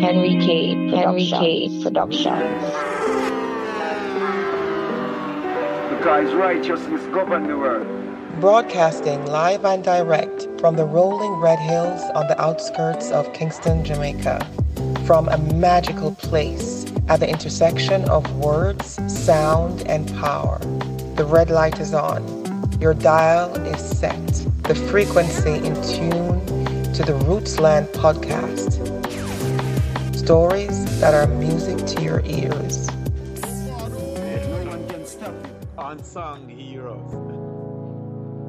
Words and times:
Henry 0.00 0.36
K. 0.44 0.90
Henry 0.94 1.26
K. 1.26 1.82
Productions. 1.82 2.26
Because 5.88 6.34
righteousness 6.34 7.02
govern 7.14 7.46
the 7.46 7.56
world. 7.56 7.86
Broadcasting 8.40 9.24
live 9.26 9.64
and 9.64 9.82
direct 9.82 10.48
from 10.60 10.76
the 10.76 10.84
rolling 10.84 11.32
red 11.36 11.58
hills 11.58 12.02
on 12.14 12.26
the 12.26 12.38
outskirts 12.38 13.10
of 13.10 13.32
Kingston, 13.32 13.84
Jamaica. 13.84 14.46
From 15.06 15.28
a 15.30 15.38
magical 15.38 16.14
place 16.16 16.84
at 17.08 17.20
the 17.20 17.28
intersection 17.30 18.06
of 18.10 18.30
words, 18.36 18.98
sound, 19.10 19.88
and 19.88 20.06
power. 20.18 20.58
The 21.16 21.24
red 21.24 21.48
light 21.48 21.80
is 21.80 21.94
on. 21.94 22.22
Your 22.80 22.92
dial 22.92 23.56
is 23.64 23.80
set. 23.80 24.26
The 24.64 24.74
frequency 24.74 25.54
in 25.54 25.74
tune 25.82 26.44
to 26.92 27.02
the 27.02 27.18
Rootsland 27.24 27.86
podcast. 27.92 28.95
Stories 30.26 31.00
that 31.00 31.14
are 31.14 31.28
music 31.34 31.86
to 31.86 32.02
your 32.02 32.20
ears. 32.26 32.90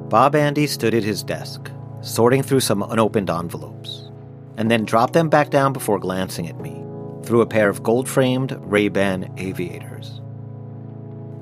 Bob 0.09 0.34
Andy 0.34 0.66
stood 0.66 0.95
at 0.95 1.04
his 1.04 1.21
desk, 1.21 1.70
sorting 2.02 2.41
through 2.41 2.62
some 2.62 2.82
unopened 2.82 3.30
envelopes, 3.30 4.09
and 4.58 4.71
then 4.71 4.85
dropped 4.85 5.13
them 5.13 5.30
back 5.30 5.52
down 5.52 5.71
before 5.71 5.99
glancing 5.99 6.49
at 6.49 6.59
me 6.59 6.84
through 7.23 7.41
a 7.41 7.45
pair 7.45 7.70
of 7.70 7.84
gold-framed 7.84 8.57
Ray-Ban 8.62 9.35
aviators. 9.38 10.20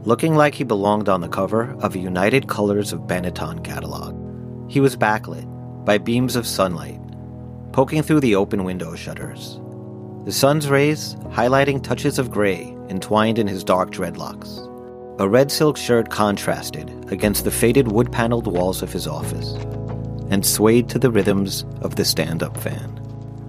Looking 0.04 0.35
like 0.35 0.54
he 0.54 0.65
belonged 0.65 1.07
on 1.07 1.21
the 1.21 1.29
cover 1.29 1.71
of 1.79 1.95
a 1.95 1.99
United 1.99 2.49
Colors 2.49 2.91
of 2.91 3.07
Benetton 3.07 3.63
catalog, 3.63 4.70
he 4.70 4.81
was 4.81 4.98
backlit 4.98 5.45
by 5.85 5.98
beams 5.98 6.35
of 6.35 6.45
sunlight 6.45 6.99
poking 7.71 8.04
through 8.04 8.20
the 8.20 8.35
open 8.35 8.65
window 8.65 8.95
shutters. 8.95 9.62
The 10.25 10.31
sun's 10.31 10.67
rays 10.67 11.13
highlighting 11.29 11.84
touches 11.84 12.17
of 12.17 12.31
gray 12.31 12.75
entwined 12.89 13.38
in 13.38 13.45
his 13.45 13.63
dark 13.63 13.91
dreadlocks. 13.91 14.57
A 15.20 15.29
red 15.29 15.51
silk 15.51 15.77
shirt 15.77 16.09
contrasted 16.09 17.12
against 17.12 17.43
the 17.43 17.51
faded 17.51 17.91
wood 17.91 18.12
paneled 18.12 18.48
walls 18.48 18.82
of 18.82 18.91
his 18.91 19.05
office 19.05 19.54
and 20.32 20.43
swayed 20.43 20.90
to 20.90 20.98
the 20.98 21.12
rhythms 21.12 21.63
of 21.82 21.95
the 21.95 22.04
stand 22.04 22.41
up 22.41 22.57
fan, 22.57 22.99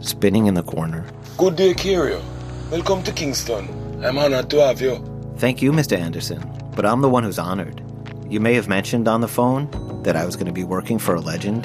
spinning 0.01 0.49
in 0.49 0.53
the 0.53 0.63
corner. 0.63 1.07
Good 1.39 1.57
day, 1.57 1.73
Curio. 1.73 2.23
Welcome 2.71 3.03
to 3.05 3.13
Kingston. 3.13 4.05
I'm 4.05 4.19
honored 4.19 4.51
to 4.51 4.59
have 4.59 4.83
you. 4.83 5.03
Thank 5.39 5.63
you, 5.63 5.73
Mr. 5.73 5.97
Anderson, 5.97 6.45
but 6.77 6.85
I'm 6.85 7.01
the 7.01 7.09
one 7.09 7.25
who's 7.25 7.39
honored. 7.39 7.83
You 8.29 8.41
may 8.41 8.53
have 8.53 8.69
mentioned 8.69 9.09
on 9.09 9.23
the 9.23 9.29
phone 9.29 9.71
that 10.03 10.15
I 10.15 10.27
was 10.27 10.37
going 10.37 10.45
to 10.45 10.53
be 10.53 10.65
working 10.65 10.99
for 10.99 11.15
a 11.15 11.23
legend. 11.23 11.65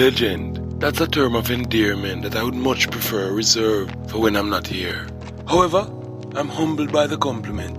Legend. 0.00 0.67
That's 0.78 1.00
a 1.00 1.08
term 1.08 1.34
of 1.34 1.50
endearment 1.50 2.22
that 2.22 2.36
I 2.36 2.44
would 2.44 2.54
much 2.54 2.88
prefer 2.88 3.32
reserved 3.32 3.96
for 4.08 4.20
when 4.20 4.36
I'm 4.36 4.48
not 4.48 4.64
here. 4.64 5.08
However, 5.48 5.90
I'm 6.36 6.48
humbled 6.48 6.92
by 6.92 7.08
the 7.08 7.18
compliment. 7.18 7.76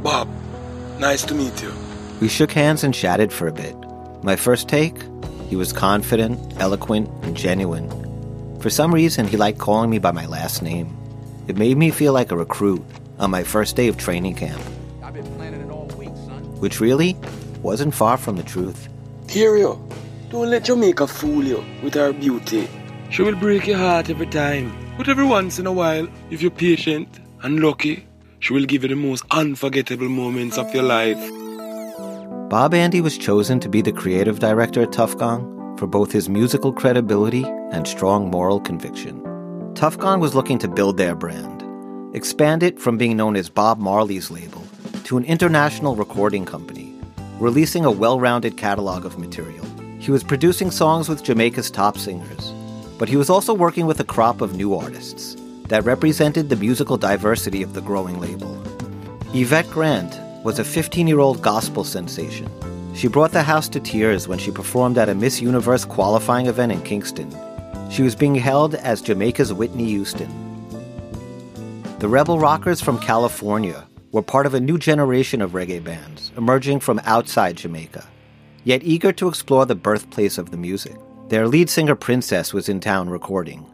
Bob, 0.00 0.28
nice 1.00 1.24
to 1.24 1.34
meet 1.34 1.60
you. 1.60 1.72
We 2.20 2.28
shook 2.28 2.52
hands 2.52 2.84
and 2.84 2.94
chatted 2.94 3.32
for 3.32 3.48
a 3.48 3.52
bit. 3.52 3.74
My 4.22 4.36
first 4.36 4.68
take, 4.68 4.94
he 5.48 5.56
was 5.56 5.72
confident, 5.72 6.38
eloquent, 6.60 7.10
and 7.24 7.36
genuine. 7.36 7.90
For 8.60 8.70
some 8.70 8.94
reason, 8.94 9.26
he 9.26 9.36
liked 9.36 9.58
calling 9.58 9.90
me 9.90 9.98
by 9.98 10.12
my 10.12 10.26
last 10.26 10.62
name. 10.62 10.96
It 11.48 11.56
made 11.56 11.76
me 11.76 11.90
feel 11.90 12.12
like 12.12 12.30
a 12.30 12.36
recruit 12.36 12.84
on 13.18 13.32
my 13.32 13.42
first 13.42 13.74
day 13.74 13.88
of 13.88 13.96
training 13.96 14.36
camp. 14.36 14.62
I've 15.02 15.14
been 15.14 15.26
planning 15.34 15.62
it 15.62 15.70
all 15.70 15.86
week, 15.98 16.14
son. 16.26 16.44
Which 16.60 16.80
really 16.80 17.16
wasn't 17.62 17.92
far 17.92 18.16
from 18.16 18.36
the 18.36 18.44
truth. 18.44 18.88
Curio, 19.26 19.74
don't 20.30 20.50
let 20.50 20.64
Jamaica 20.64 21.06
fool 21.06 21.44
you 21.44 21.64
with 21.82 21.94
her 21.94 22.12
beauty. 22.12 22.68
She 23.10 23.22
will 23.22 23.36
break 23.36 23.66
your 23.66 23.78
heart 23.78 24.10
every 24.10 24.26
time. 24.26 24.72
But 24.96 25.08
every 25.08 25.26
once 25.26 25.58
in 25.58 25.66
a 25.66 25.72
while, 25.72 26.08
if 26.30 26.42
you're 26.42 26.50
patient 26.50 27.20
and 27.42 27.60
lucky, 27.60 28.06
she 28.40 28.52
will 28.52 28.64
give 28.64 28.82
you 28.82 28.88
the 28.88 28.96
most 28.96 29.24
unforgettable 29.30 30.08
moments 30.08 30.58
of 30.58 30.74
your 30.74 30.84
life. 30.84 31.18
Bob 32.48 32.74
Andy 32.74 33.00
was 33.00 33.18
chosen 33.18 33.60
to 33.60 33.68
be 33.68 33.82
the 33.82 33.92
creative 33.92 34.38
director 34.38 34.82
at 34.82 34.92
Tuff 34.92 35.16
Gong 35.18 35.76
for 35.78 35.86
both 35.86 36.12
his 36.12 36.28
musical 36.28 36.72
credibility 36.72 37.44
and 37.72 37.86
strong 37.86 38.30
moral 38.30 38.60
conviction. 38.60 39.22
Tuff 39.74 39.98
Gong 39.98 40.20
was 40.20 40.34
looking 40.34 40.58
to 40.58 40.68
build 40.68 40.96
their 40.96 41.14
brand, 41.14 41.62
expand 42.16 42.62
it 42.62 42.80
from 42.80 42.96
being 42.96 43.16
known 43.16 43.36
as 43.36 43.50
Bob 43.50 43.78
Marley's 43.78 44.30
label 44.30 44.64
to 45.04 45.18
an 45.18 45.24
international 45.24 45.94
recording 45.94 46.46
company, 46.46 46.94
releasing 47.38 47.84
a 47.84 47.90
well 47.90 48.18
rounded 48.18 48.56
catalog 48.56 49.04
of 49.04 49.18
material. 49.18 49.65
He 50.06 50.12
was 50.12 50.22
producing 50.22 50.70
songs 50.70 51.08
with 51.08 51.24
Jamaica's 51.24 51.68
top 51.68 51.98
singers, 51.98 52.52
but 52.96 53.08
he 53.08 53.16
was 53.16 53.28
also 53.28 53.52
working 53.52 53.86
with 53.86 53.98
a 53.98 54.04
crop 54.04 54.40
of 54.40 54.54
new 54.54 54.72
artists 54.72 55.36
that 55.66 55.84
represented 55.84 56.48
the 56.48 56.54
musical 56.54 56.96
diversity 56.96 57.60
of 57.60 57.74
the 57.74 57.80
growing 57.80 58.20
label. 58.20 58.56
Yvette 59.34 59.68
Grant 59.68 60.16
was 60.44 60.60
a 60.60 60.64
15 60.64 61.08
year 61.08 61.18
old 61.18 61.42
gospel 61.42 61.82
sensation. 61.82 62.48
She 62.94 63.08
brought 63.08 63.32
the 63.32 63.42
house 63.42 63.68
to 63.70 63.80
tears 63.80 64.28
when 64.28 64.38
she 64.38 64.52
performed 64.52 64.96
at 64.96 65.08
a 65.08 65.14
Miss 65.16 65.40
Universe 65.40 65.84
qualifying 65.84 66.46
event 66.46 66.70
in 66.70 66.82
Kingston. 66.82 67.28
She 67.90 68.02
was 68.02 68.14
being 68.14 68.36
held 68.36 68.76
as 68.76 69.02
Jamaica's 69.02 69.52
Whitney 69.52 69.86
Houston. 69.86 70.30
The 71.98 72.06
Rebel 72.06 72.38
Rockers 72.38 72.80
from 72.80 73.00
California 73.00 73.84
were 74.12 74.22
part 74.22 74.46
of 74.46 74.54
a 74.54 74.60
new 74.60 74.78
generation 74.78 75.42
of 75.42 75.50
reggae 75.50 75.82
bands 75.82 76.30
emerging 76.36 76.78
from 76.78 77.00
outside 77.02 77.56
Jamaica, 77.56 78.06
yet 78.66 78.82
eager 78.82 79.12
to 79.12 79.28
explore 79.28 79.64
the 79.64 79.76
birthplace 79.76 80.38
of 80.38 80.50
the 80.50 80.56
music. 80.56 80.96
Their 81.28 81.46
lead 81.46 81.70
singer 81.70 81.94
Princess 81.94 82.52
was 82.52 82.68
in 82.68 82.80
town 82.80 83.08
recording. 83.08 83.64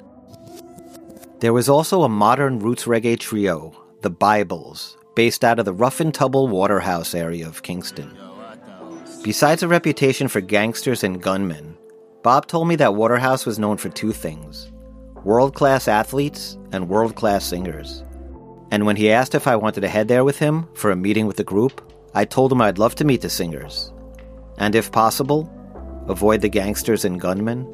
There 1.41 1.55
was 1.55 1.71
also 1.71 2.03
a 2.03 2.11
modern 2.11 2.59
roots 2.59 2.85
reggae 2.85 3.19
trio, 3.19 3.75
the 4.03 4.11
Bibles, 4.11 4.99
based 5.17 5.45
out 5.45 5.59
of 5.59 5.65
the 5.65 5.73
Rough 5.73 6.01
and 6.01 6.13
Tumble 6.13 6.47
Waterhouse 6.47 7.15
area 7.15 7.47
of 7.49 7.63
Kingston. 7.63 8.17
Besides 9.25 9.63
a 9.63 9.69
reputation 9.69 10.29
for 10.29 10.43
gangsters 10.43 11.03
and 11.03 11.23
gunmen, 11.23 11.75
Bob 12.23 12.47
told 12.47 12.69
me 12.69 12.77
that 12.77 12.95
Waterhouse 12.95 13.47
was 13.47 13.59
known 13.59 13.79
for 13.79 13.89
two 13.89 14.13
things 14.13 14.71
world 15.25 15.55
class 15.55 15.89
athletes 15.89 16.59
and 16.73 16.89
world 16.89 17.15
class 17.15 17.47
singers. 17.47 18.05
And 18.71 18.85
when 18.85 18.97
he 18.97 19.11
asked 19.11 19.35
if 19.35 19.47
I 19.47 19.57
wanted 19.57 19.81
to 19.83 19.89
head 19.89 20.09
there 20.09 20.25
with 20.25 20.39
him 20.39 20.69
for 20.75 20.91
a 20.91 20.97
meeting 20.97 21.27
with 21.27 21.37
the 21.37 21.45
group, 21.45 21.81
I 22.15 22.27
told 22.27 22.53
him 22.53 22.61
I'd 22.61 22.79
love 22.79 22.95
to 22.97 23.05
meet 23.05 23.23
the 23.23 23.31
singers. 23.31 23.93
And 24.59 24.75
if 24.75 24.93
possible, 24.93 25.51
avoid 26.09 26.41
the 26.41 26.49
gangsters 26.49 27.05
and 27.05 27.21
gunmen. 27.21 27.67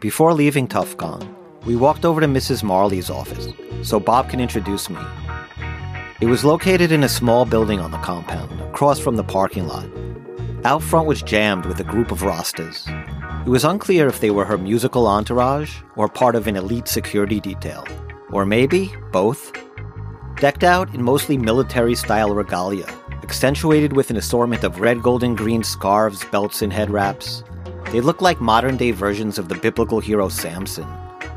Before 0.00 0.32
leaving 0.32 0.68
Tuff 0.68 0.96
Gong, 0.96 1.34
we 1.64 1.74
walked 1.74 2.04
over 2.04 2.20
to 2.20 2.26
Mrs. 2.26 2.62
Marley's 2.62 3.10
office 3.10 3.48
so 3.82 3.98
Bob 3.98 4.28
can 4.30 4.40
introduce 4.40 4.88
me. 4.88 5.00
It 6.20 6.26
was 6.26 6.44
located 6.44 6.92
in 6.92 7.04
a 7.04 7.08
small 7.08 7.44
building 7.44 7.80
on 7.80 7.90
the 7.90 7.98
compound, 7.98 8.60
across 8.60 8.98
from 8.98 9.16
the 9.16 9.24
parking 9.24 9.66
lot. 9.66 9.86
Out 10.64 10.82
front 10.82 11.06
was 11.06 11.22
jammed 11.22 11.66
with 11.66 11.78
a 11.80 11.84
group 11.84 12.10
of 12.10 12.20
Rastas. 12.20 12.86
It 13.46 13.50
was 13.50 13.64
unclear 13.64 14.08
if 14.08 14.20
they 14.20 14.30
were 14.30 14.44
her 14.44 14.58
musical 14.58 15.06
entourage 15.06 15.76
or 15.94 16.08
part 16.08 16.34
of 16.34 16.46
an 16.46 16.56
elite 16.56 16.88
security 16.88 17.38
detail, 17.38 17.86
or 18.32 18.46
maybe 18.46 18.92
both. 19.12 19.52
Decked 20.38 20.64
out 20.64 20.94
in 20.94 21.02
mostly 21.02 21.38
military 21.38 21.94
style 21.94 22.34
regalia, 22.34 22.86
accentuated 23.22 23.94
with 23.94 24.10
an 24.10 24.18
assortment 24.18 24.64
of 24.64 24.80
red, 24.80 25.02
gold, 25.02 25.22
and 25.22 25.36
green 25.36 25.62
scarves, 25.62 26.24
belts, 26.26 26.60
and 26.60 26.70
head 26.70 26.90
wraps, 26.90 27.42
they 27.90 28.02
looked 28.02 28.20
like 28.20 28.40
modern 28.40 28.76
day 28.76 28.90
versions 28.90 29.38
of 29.38 29.48
the 29.48 29.54
biblical 29.54 29.98
hero 29.98 30.28
Samson. 30.28 30.86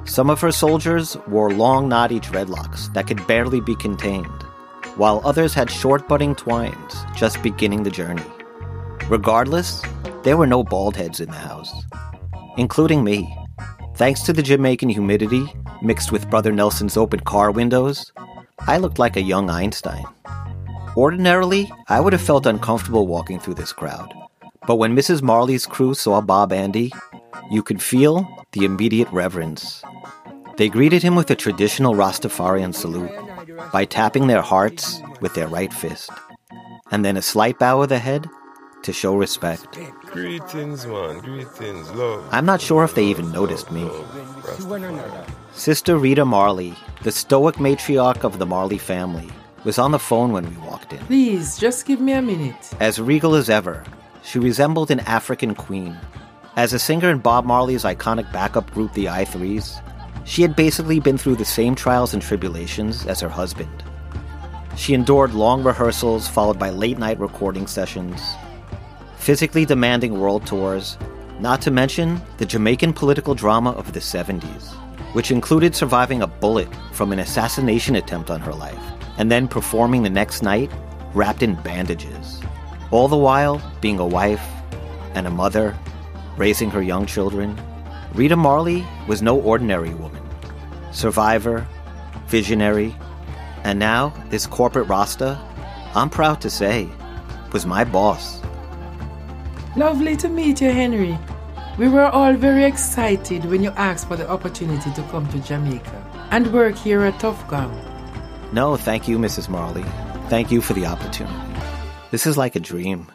Some 0.04 0.30
of 0.30 0.42
her 0.42 0.52
soldiers 0.52 1.16
wore 1.28 1.54
long, 1.54 1.88
knotty 1.88 2.20
dreadlocks 2.20 2.92
that 2.94 3.08
could 3.08 3.26
barely 3.26 3.62
be 3.62 3.76
contained, 3.76 4.44
while 4.98 5.22
others 5.24 5.54
had 5.54 5.72
short, 5.72 6.08
budding 6.10 6.36
twines 6.36 7.06
just 7.16 7.42
beginning 7.42 7.84
the 7.84 7.92
journey. 7.92 8.26
Regardless, 9.08 9.82
there 10.24 10.36
were 10.36 10.48
no 10.48 10.64
bald 10.64 10.98
heads 10.98 11.22
in 11.22 11.30
the 11.30 11.38
house, 11.38 11.72
including 12.58 13.04
me. 13.04 13.34
Thanks 13.96 14.24
to 14.24 14.34
the 14.34 14.44
Jamaican 14.44 14.90
humidity 14.90 15.46
mixed 15.82 16.12
with 16.12 16.30
Brother 16.30 16.52
Nelson's 16.52 16.98
open 16.98 17.20
car 17.22 17.52
windows, 17.52 18.12
I 18.68 18.78
looked 18.78 19.00
like 19.00 19.18
a 19.18 19.22
young 19.22 19.50
Einstein. 19.50 20.06
Ordinarily, 20.96 21.72
I 21.88 22.00
would 22.00 22.14
have 22.14 22.22
felt 22.22 22.46
uncomfortable 22.46 23.08
walking 23.08 23.40
through 23.40 23.56
this 23.56 23.74
crowd, 23.74 24.14
but 24.68 24.76
when 24.76 24.96
Mrs. 24.96 25.22
Marley's 25.22 25.66
crew 25.66 25.94
saw 25.94 26.22
Bob 26.22 26.52
Andy, 26.52 26.92
you 27.50 27.64
could 27.64 27.82
feel 27.82 28.28
the 28.52 28.66
immediate 28.66 29.10
reverence. 29.12 29.84
They 30.58 30.70
greeted 30.70 31.02
him 31.02 31.16
with 31.16 31.32
a 31.32 31.36
traditional 31.36 31.94
Rastafarian 31.96 32.76
salute 32.76 33.12
by 33.72 33.86
tapping 33.86 34.28
their 34.28 34.42
hearts 34.42 35.02
with 35.22 35.34
their 35.34 35.48
right 35.48 35.74
fist, 35.74 36.12
and 36.92 37.06
then 37.06 37.18
a 37.18 37.22
slight 37.22 37.60
bow 37.60 37.82
of 37.82 37.90
the 37.90 38.00
head 38.00 38.28
to 38.84 38.94
show 38.94 39.16
respect. 39.16 39.78
Greetings, 40.06 40.86
man. 40.86 41.20
Greetings, 41.20 41.90
love. 41.92 42.28
I'm 42.32 42.46
not 42.46 42.62
sure 42.62 42.84
if 42.84 42.96
they 42.96 43.06
even 43.06 43.32
noticed 43.32 43.72
me. 43.72 43.90
Sister 45.54 45.98
Rita 45.98 46.24
Marley, 46.24 46.74
the 47.04 47.12
stoic 47.12 47.56
matriarch 47.56 48.24
of 48.24 48.40
the 48.40 48.46
Marley 48.46 48.78
family, 48.78 49.30
was 49.64 49.78
on 49.78 49.92
the 49.92 50.00
phone 50.00 50.32
when 50.32 50.50
we 50.50 50.56
walked 50.58 50.94
in. 50.94 51.00
Please, 51.00 51.58
just 51.58 51.86
give 51.86 52.00
me 52.00 52.14
a 52.14 52.22
minute. 52.22 52.72
As 52.80 53.02
regal 53.02 53.36
as 53.36 53.50
ever, 53.50 53.84
she 54.24 54.40
resembled 54.40 54.92
an 54.92 55.02
African 55.02 55.56
queen. 55.56 55.98
As 56.56 56.74
a 56.74 56.80
singer 56.80 57.10
in 57.10 57.20
Bob 57.20 57.46
Marley's 57.46 57.84
iconic 57.84 58.32
backup 58.32 58.72
group, 58.72 58.94
the 58.94 59.10
I 59.10 59.26
Threes, 59.26 59.80
she 60.24 60.42
had 60.44 60.56
basically 60.56 61.00
been 61.00 61.18
through 61.18 61.36
the 61.36 61.46
same 61.46 61.76
trials 61.76 62.14
and 62.14 62.22
tribulations 62.22 63.06
as 63.06 63.20
her 63.20 63.30
husband. 63.30 63.84
She 64.78 64.94
endured 64.94 65.34
long 65.34 65.64
rehearsals 65.64 66.28
followed 66.28 66.60
by 66.60 66.70
late 66.70 67.00
night 67.00 67.20
recording 67.20 67.68
sessions, 67.68 68.22
physically 69.18 69.66
demanding 69.66 70.20
world 70.20 70.46
tours, 70.46 70.98
not 71.40 71.62
to 71.64 71.72
mention 71.72 72.22
the 72.38 72.46
Jamaican 72.46 72.94
political 72.94 73.34
drama 73.34 73.72
of 73.72 73.92
the 73.94 74.00
70s, 74.00 74.74
which 75.14 75.32
included 75.32 75.76
surviving 75.76 76.22
a 76.22 76.28
bullet 76.28 76.68
from 76.92 77.12
an 77.12 77.20
assassination 77.20 77.96
attempt 77.96 78.30
on 78.30 78.40
her 78.40 78.54
life 78.54 78.80
and 79.18 79.32
then 79.32 79.48
performing 79.48 80.04
the 80.04 80.10
next 80.10 80.42
night 80.42 80.72
wrapped 81.14 81.44
in 81.44 81.56
bandages. 81.56 82.42
All 82.92 83.08
the 83.08 83.18
while 83.18 83.62
being 83.82 84.00
a 84.00 84.08
wife 84.08 84.46
and 85.14 85.28
a 85.28 85.32
mother, 85.32 85.78
raising 86.38 86.70
her 86.72 86.82
young 86.82 87.06
children. 87.06 87.60
Rita 88.14 88.36
Marley 88.36 88.86
was 89.08 89.22
no 89.22 89.40
ordinary 89.40 89.94
woman. 89.94 90.24
Survivor, 90.92 91.68
visionary, 92.28 92.96
and 93.64 93.78
now 93.78 94.14
this 94.30 94.48
corporate 94.48 94.88
Rasta, 94.88 95.40
I'm 95.94 96.10
proud 96.10 96.42
to 96.42 96.50
say, 96.50 96.88
was 97.52 97.66
my 97.66 97.84
boss. 97.84 98.42
Lovely 99.76 100.16
to 100.18 100.30
meet 100.30 100.62
you, 100.62 100.72
Henry. 100.72 101.18
We 101.80 101.88
were 101.88 102.08
all 102.08 102.34
very 102.34 102.66
excited 102.66 103.46
when 103.46 103.64
you 103.64 103.70
asked 103.78 104.10
for 104.10 104.18
the 104.18 104.30
opportunity 104.30 104.92
to 104.92 105.02
come 105.04 105.26
to 105.30 105.40
Jamaica 105.40 106.28
and 106.30 106.52
work 106.52 106.76
here 106.76 107.06
at 107.06 107.18
Tuff 107.22 107.48
Gong. 107.48 107.72
No, 108.52 108.76
thank 108.76 109.08
you, 109.08 109.18
Mrs. 109.18 109.48
Marley. 109.48 109.86
Thank 110.28 110.52
you 110.52 110.60
for 110.60 110.74
the 110.74 110.86
opportunity. 110.86 111.34
This 112.12 112.28
is 112.28 112.38
like 112.38 112.58
a 112.58 112.60
dream. 112.60 113.08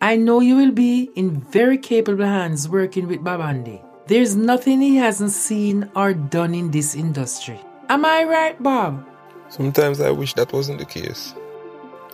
I 0.00 0.16
know 0.16 0.40
you 0.40 0.56
will 0.56 0.72
be 0.72 1.10
in 1.14 1.42
very 1.42 1.76
capable 1.76 2.24
hands 2.24 2.70
working 2.70 3.06
with 3.06 3.22
Bob 3.22 3.42
Andy. 3.42 3.82
There's 4.06 4.34
nothing 4.34 4.80
he 4.80 4.96
hasn't 4.96 5.32
seen 5.32 5.90
or 5.94 6.14
done 6.14 6.54
in 6.54 6.70
this 6.70 6.94
industry. 6.94 7.60
Am 7.90 8.06
I 8.06 8.24
right, 8.24 8.62
Bob? 8.62 9.06
Sometimes 9.50 10.00
I 10.00 10.10
wish 10.10 10.32
that 10.34 10.54
wasn't 10.54 10.78
the 10.78 10.86
case. 10.86 11.34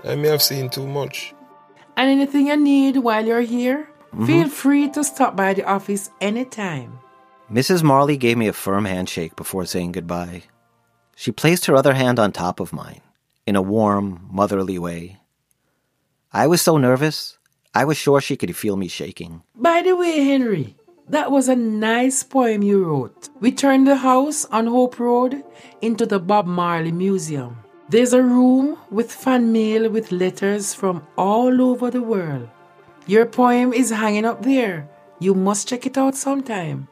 I 0.03 0.17
may 0.17 0.31
have 0.31 0.43
seen 0.43 0.69
too 0.69 0.89
much. 0.89 1.33
And 1.97 2.11
anything 2.11 2.49
you 2.49 2.57
need 2.57 2.97
while 2.97 3.25
you're 3.25 3.43
here, 3.43 3.89
mm-hmm. 4.13 4.27
feel 4.27 4.49
free 4.49 4.89
to 4.91 5.05
stop 5.05 5.37
by 5.37 5.55
the 5.55 5.65
office 5.65 6.11
anytime. 6.21 6.99
Mrs. 7.51 7.83
Marley 7.83 8.17
gave 8.17 8.37
me 8.37 8.49
a 8.49 8.53
firm 8.53 8.85
handshake 8.85 9.35
before 9.37 9.65
saying 9.65 9.93
goodbye. 9.93 10.43
She 11.17 11.33
placed 11.33 11.67
her 11.67 11.75
other 11.75 11.95
hand 11.95 12.19
on 12.19 12.31
top 12.31 12.61
of 12.61 12.73
mine, 12.73 13.01
in 13.47 13.57
a 13.57 13.63
warm, 13.63 14.29
motherly 14.31 14.79
way. 14.79 15.19
I 16.33 16.47
was 16.47 16.61
so 16.61 16.77
nervous, 16.77 17.39
I 17.75 17.85
was 17.85 17.97
sure 17.97 18.21
she 18.21 18.37
could 18.37 18.55
feel 18.55 18.77
me 18.77 18.89
shaking. 18.89 19.43
By 19.55 19.83
the 19.83 19.97
way, 19.97 20.25
Henry, 20.25 20.77
that 21.09 21.31
was 21.31 21.49
a 21.49 21.57
nice 21.57 22.23
poem 22.23 22.63
you 22.63 22.85
wrote. 22.85 23.31
We 23.41 23.51
turned 23.51 23.87
the 23.87 23.97
house 23.97 24.45
on 24.47 24.67
Hope 24.67 25.01
Road 25.01 25.43
into 25.81 26.05
the 26.05 26.19
Bob 26.19 26.47
Marley 26.47 26.93
Museum. 26.93 27.57
There's 27.89 28.13
a 28.13 28.23
room 28.23 28.77
with 28.91 29.11
fan 29.11 29.51
mail 29.53 29.89
with 29.89 30.13
letters 30.13 30.75
from 30.75 31.07
all 31.17 31.63
over 31.63 31.91
the 31.91 32.03
world. 32.03 32.51
Your 33.09 33.25
poem 33.25 33.73
is 33.73 33.89
hanging 33.89 34.27
up 34.27 34.43
there. 34.43 34.87
You 35.19 35.35
must 35.35 35.67
check 35.67 35.87
it 35.87 35.97
out 35.97 36.15
sometime. 36.15 36.89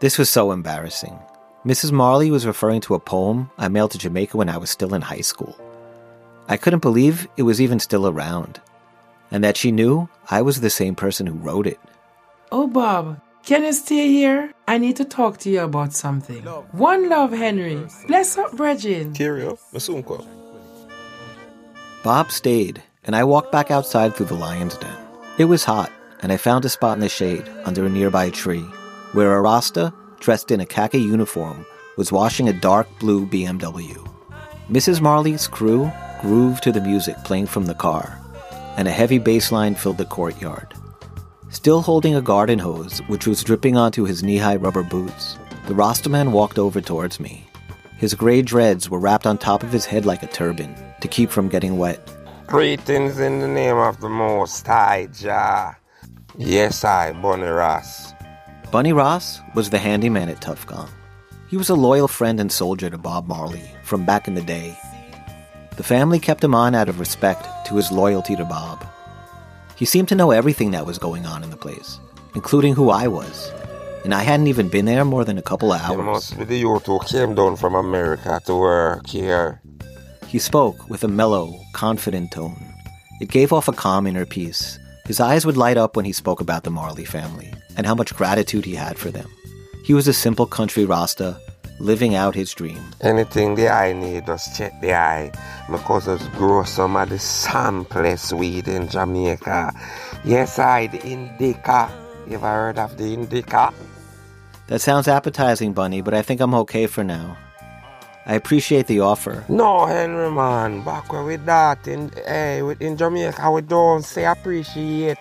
This 0.00 0.18
was 0.18 0.28
so 0.28 0.50
embarrassing. 0.50 1.16
Mrs. 1.64 1.92
Marley 1.92 2.32
was 2.32 2.44
referring 2.44 2.80
to 2.80 2.96
a 2.96 2.98
poem 2.98 3.48
I 3.56 3.68
mailed 3.68 3.92
to 3.92 3.98
Jamaica 3.98 4.36
when 4.36 4.48
I 4.48 4.56
was 4.56 4.68
still 4.68 4.94
in 4.94 5.00
high 5.00 5.20
school. 5.20 5.56
I 6.48 6.56
couldn't 6.56 6.82
believe 6.82 7.28
it 7.36 7.44
was 7.44 7.60
even 7.60 7.78
still 7.78 8.08
around, 8.08 8.60
and 9.30 9.44
that 9.44 9.56
she 9.56 9.70
knew 9.70 10.08
I 10.28 10.42
was 10.42 10.60
the 10.60 10.70
same 10.70 10.96
person 10.96 11.28
who 11.28 11.34
wrote 11.34 11.68
it. 11.68 11.78
Oh, 12.50 12.66
Bob, 12.66 13.20
can 13.44 13.62
you 13.62 13.72
stay 13.74 14.08
here? 14.08 14.52
I 14.66 14.78
need 14.78 14.96
to 14.96 15.04
talk 15.04 15.38
to 15.38 15.50
you 15.50 15.60
about 15.60 15.92
something. 15.92 16.42
One 16.72 17.08
love, 17.08 17.30
Henry. 17.30 17.86
Bless 18.08 18.36
up, 18.36 18.56
Bridget. 18.56 19.14
Curio, 19.14 19.56
Bob 22.02 22.32
stayed, 22.32 22.82
and 23.04 23.14
I 23.14 23.22
walked 23.22 23.52
back 23.52 23.70
outside 23.70 24.16
through 24.16 24.26
the 24.26 24.34
lion's 24.34 24.76
den. 24.78 25.01
It 25.38 25.46
was 25.46 25.64
hot, 25.64 25.90
and 26.20 26.30
I 26.30 26.36
found 26.36 26.64
a 26.64 26.68
spot 26.68 26.94
in 26.94 27.00
the 27.00 27.08
shade 27.08 27.48
under 27.64 27.86
a 27.86 27.90
nearby 27.90 28.30
tree, 28.30 28.64
where 29.12 29.34
a 29.34 29.40
Rasta 29.40 29.92
dressed 30.22 30.50
in 30.50 30.60
a 30.60 30.66
khaki 30.66 30.98
uniform, 30.98 31.66
was 31.96 32.12
washing 32.12 32.48
a 32.48 32.52
dark 32.52 32.86
blue 32.98 33.26
BMW. 33.26 34.08
Mrs. 34.70 35.00
Marley's 35.00 35.48
crew 35.48 35.90
grooved 36.22 36.62
to 36.62 36.72
the 36.72 36.80
music 36.80 37.16
playing 37.24 37.46
from 37.46 37.66
the 37.66 37.74
car, 37.74 38.18
and 38.76 38.88
a 38.88 38.92
heavy 38.92 39.18
bass 39.18 39.52
line 39.52 39.74
filled 39.74 39.98
the 39.98 40.04
courtyard. 40.04 40.72
Still 41.50 41.82
holding 41.82 42.14
a 42.14 42.22
garden 42.22 42.58
hose, 42.58 43.00
which 43.08 43.26
was 43.26 43.42
dripping 43.42 43.76
onto 43.76 44.04
his 44.04 44.22
knee 44.22 44.38
high 44.38 44.56
rubber 44.56 44.82
boots, 44.82 45.36
the 45.66 45.74
Rastaman 45.74 46.30
walked 46.30 46.58
over 46.58 46.80
towards 46.80 47.20
me. 47.20 47.46
His 47.98 48.14
gray 48.14 48.42
dreads 48.42 48.88
were 48.88 48.98
wrapped 48.98 49.26
on 49.26 49.36
top 49.38 49.62
of 49.62 49.72
his 49.72 49.84
head 49.84 50.06
like 50.06 50.22
a 50.22 50.28
turban 50.28 50.74
to 51.00 51.08
keep 51.08 51.30
from 51.30 51.48
getting 51.48 51.76
wet. 51.78 52.10
Greetings 52.46 53.18
in 53.18 53.40
the 53.40 53.48
name 53.48 53.76
of 53.76 54.00
the 54.00 54.08
Most 54.08 54.66
High 54.66 55.06
Jah. 55.12 55.76
Yes, 56.36 56.84
I, 56.84 57.12
Bunny 57.12 57.44
Ross. 57.44 58.12
Bunny 58.70 58.92
Ross 58.92 59.40
was 59.54 59.70
the 59.70 59.78
handyman 59.78 60.28
at 60.28 60.40
Tuff 60.40 60.66
Gong. 60.66 60.90
He 61.48 61.56
was 61.56 61.70
a 61.70 61.74
loyal 61.74 62.08
friend 62.08 62.40
and 62.40 62.50
soldier 62.52 62.90
to 62.90 62.98
Bob 62.98 63.26
Marley 63.26 63.62
from 63.84 64.04
back 64.04 64.28
in 64.28 64.34
the 64.34 64.42
day. 64.42 64.76
The 65.76 65.82
family 65.82 66.18
kept 66.18 66.44
him 66.44 66.54
on 66.54 66.74
out 66.74 66.88
of 66.88 67.00
respect 67.00 67.46
to 67.66 67.76
his 67.76 67.90
loyalty 67.92 68.36
to 68.36 68.44
Bob. 68.44 68.84
He 69.76 69.84
seemed 69.84 70.08
to 70.08 70.14
know 70.14 70.30
everything 70.30 70.72
that 70.72 70.86
was 70.86 70.98
going 70.98 71.26
on 71.26 71.42
in 71.42 71.50
the 71.50 71.56
place, 71.56 71.98
including 72.34 72.74
who 72.74 72.90
I 72.90 73.08
was. 73.08 73.50
And 74.04 74.12
I 74.12 74.22
hadn't 74.22 74.48
even 74.48 74.68
been 74.68 74.84
there 74.84 75.04
more 75.04 75.24
than 75.24 75.38
a 75.38 75.42
couple 75.42 75.72
of 75.72 75.80
hours. 75.80 75.98
It 75.98 76.02
must 76.02 76.38
be 76.38 76.44
the 76.44 76.58
youth 76.58 76.86
who 76.86 76.98
came 77.00 77.34
down 77.34 77.56
from 77.56 77.74
America 77.74 78.40
to 78.46 78.54
work 78.56 79.06
here. 79.06 79.60
He 80.32 80.40
spoke 80.40 80.88
with 80.88 81.04
a 81.04 81.08
mellow, 81.08 81.60
confident 81.74 82.32
tone. 82.32 82.74
It 83.20 83.28
gave 83.28 83.52
off 83.52 83.68
a 83.68 83.72
calm 83.72 84.08
inner 84.08 84.26
peace 84.26 84.80
his 85.04 85.18
eyes 85.18 85.44
would 85.44 85.56
light 85.56 85.76
up 85.76 85.96
when 85.96 86.04
he 86.04 86.12
spoke 86.12 86.40
about 86.40 86.62
the 86.62 86.70
Marley 86.70 87.04
family 87.04 87.52
and 87.76 87.86
how 87.86 87.94
much 87.94 88.14
gratitude 88.14 88.64
he 88.64 88.74
had 88.74 88.98
for 88.98 89.10
them. 89.10 89.28
He 89.84 89.94
was 89.94 90.06
a 90.06 90.12
simple 90.12 90.46
country 90.46 90.84
Rasta 90.84 91.36
living 91.80 92.14
out 92.14 92.36
his 92.36 92.54
dream. 92.54 92.80
Anything 93.00 93.56
the 93.56 93.68
eye 93.68 93.92
need, 93.92 94.26
just 94.26 94.56
check 94.56 94.80
the 94.80 94.94
eye. 94.94 95.32
Because 95.68 96.06
us 96.06 96.24
grow 96.28 96.62
some 96.62 96.96
of 96.96 97.08
the 97.08 97.18
samplest 97.18 98.32
weed 98.32 98.68
in 98.68 98.88
Jamaica. 98.88 99.72
Yes, 100.24 100.60
I, 100.60 100.86
the 100.86 101.04
indica. 101.04 101.90
You 102.28 102.36
ever 102.36 102.46
heard 102.46 102.78
of 102.78 102.96
the 102.96 103.12
indica? 103.12 103.74
That 104.68 104.80
sounds 104.80 105.08
appetizing, 105.08 105.72
Bunny, 105.72 106.00
but 106.00 106.14
I 106.14 106.22
think 106.22 106.40
I'm 106.40 106.54
okay 106.54 106.86
for 106.86 107.02
now. 107.02 107.36
I 108.24 108.34
appreciate 108.34 108.86
the 108.86 109.00
offer. 109.00 109.44
No, 109.48 109.86
Henry, 109.86 110.30
man. 110.30 110.84
Back 110.84 111.12
where 111.12 111.24
we 111.24 111.36
that 111.36 111.88
in, 111.88 112.10
eh, 112.24 112.60
hey, 112.60 112.76
in 112.78 112.96
Jamaica, 112.96 113.50
we 113.50 113.62
don't 113.62 114.04
say 114.04 114.24
appreciate. 114.24 115.18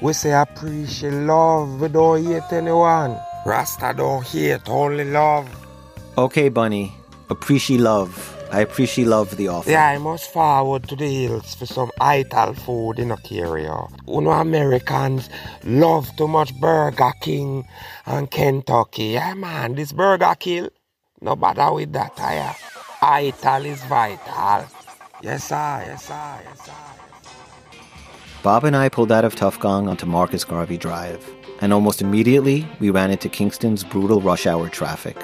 We 0.00 0.14
say 0.14 0.32
appreciate 0.32 1.12
love. 1.12 1.80
We 1.80 1.88
don't 1.88 2.24
hate 2.24 2.50
anyone. 2.52 3.18
Rasta 3.44 3.92
don't 3.94 4.26
hate, 4.26 4.66
only 4.66 5.04
love. 5.04 5.46
Okay, 6.16 6.48
Bunny. 6.48 6.92
Appreciate 7.28 7.80
love. 7.80 8.34
I 8.50 8.60
appreciate 8.60 9.08
love 9.08 9.36
the 9.36 9.48
offer. 9.48 9.70
Yeah, 9.70 9.88
I 9.88 9.98
must 9.98 10.32
forward 10.32 10.88
to 10.88 10.96
the 10.96 11.06
hills 11.06 11.54
for 11.54 11.66
some 11.66 11.90
ital 12.00 12.54
food 12.54 12.98
in 12.98 13.10
a 13.10 13.18
carrier. 13.18 13.82
You 14.06 14.22
know, 14.22 14.30
Americans 14.30 15.28
love 15.64 16.08
too 16.16 16.28
much 16.28 16.58
Burger 16.58 17.12
King 17.20 17.68
and 18.06 18.30
Kentucky. 18.30 19.04
Yeah, 19.20 19.34
man, 19.34 19.74
this 19.74 19.92
Burger 19.92 20.34
Kill 20.40 20.70
no 21.20 21.36
bother 21.36 21.72
with 21.72 21.92
that, 21.92 22.12
I 22.18 22.56
Vital 23.00 23.64
is 23.66 23.82
vital. 23.84 24.64
Yes, 25.22 25.44
sir, 25.44 25.84
yes, 25.86 26.04
sir, 26.04 26.38
yes, 26.44 26.64
sir. 26.64 26.72
Bob 28.42 28.64
and 28.64 28.76
I 28.76 28.88
pulled 28.88 29.12
out 29.12 29.24
of 29.24 29.58
Gong 29.60 29.88
onto 29.88 30.06
Marcus 30.06 30.44
Garvey 30.44 30.76
Drive, 30.76 31.28
and 31.60 31.72
almost 31.72 32.00
immediately 32.00 32.66
we 32.78 32.90
ran 32.90 33.10
into 33.10 33.28
Kingston's 33.28 33.82
brutal 33.82 34.20
rush 34.20 34.46
hour 34.46 34.68
traffic. 34.68 35.16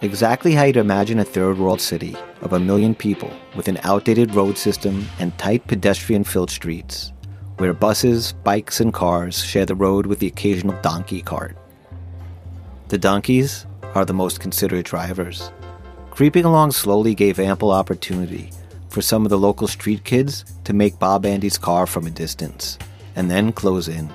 Exactly 0.00 0.52
how 0.52 0.64
you'd 0.64 0.76
imagine 0.76 1.18
a 1.18 1.24
third 1.24 1.58
world 1.58 1.80
city 1.80 2.16
of 2.42 2.52
a 2.52 2.60
million 2.60 2.94
people 2.94 3.30
with 3.56 3.68
an 3.68 3.78
outdated 3.82 4.34
road 4.34 4.58
system 4.58 5.06
and 5.18 5.36
tight 5.38 5.66
pedestrian 5.66 6.24
filled 6.24 6.50
streets, 6.50 7.12
where 7.58 7.72
buses, 7.72 8.32
bikes, 8.32 8.80
and 8.80 8.92
cars 8.92 9.42
share 9.42 9.66
the 9.66 9.74
road 9.74 10.06
with 10.06 10.18
the 10.18 10.26
occasional 10.26 10.80
donkey 10.82 11.22
cart. 11.22 11.56
The 12.88 12.98
donkeys, 12.98 13.66
are 13.94 14.04
the 14.04 14.12
most 14.12 14.40
considerate 14.40 14.86
drivers. 14.86 15.50
Creeping 16.10 16.44
along 16.44 16.72
slowly 16.72 17.14
gave 17.14 17.38
ample 17.38 17.70
opportunity 17.70 18.50
for 18.88 19.02
some 19.02 19.24
of 19.24 19.30
the 19.30 19.38
local 19.38 19.66
street 19.66 20.04
kids 20.04 20.44
to 20.64 20.72
make 20.72 20.98
Bob 20.98 21.26
Andy's 21.26 21.58
car 21.58 21.86
from 21.86 22.06
a 22.06 22.10
distance, 22.10 22.78
and 23.16 23.30
then 23.30 23.52
close 23.52 23.88
in. 23.88 24.08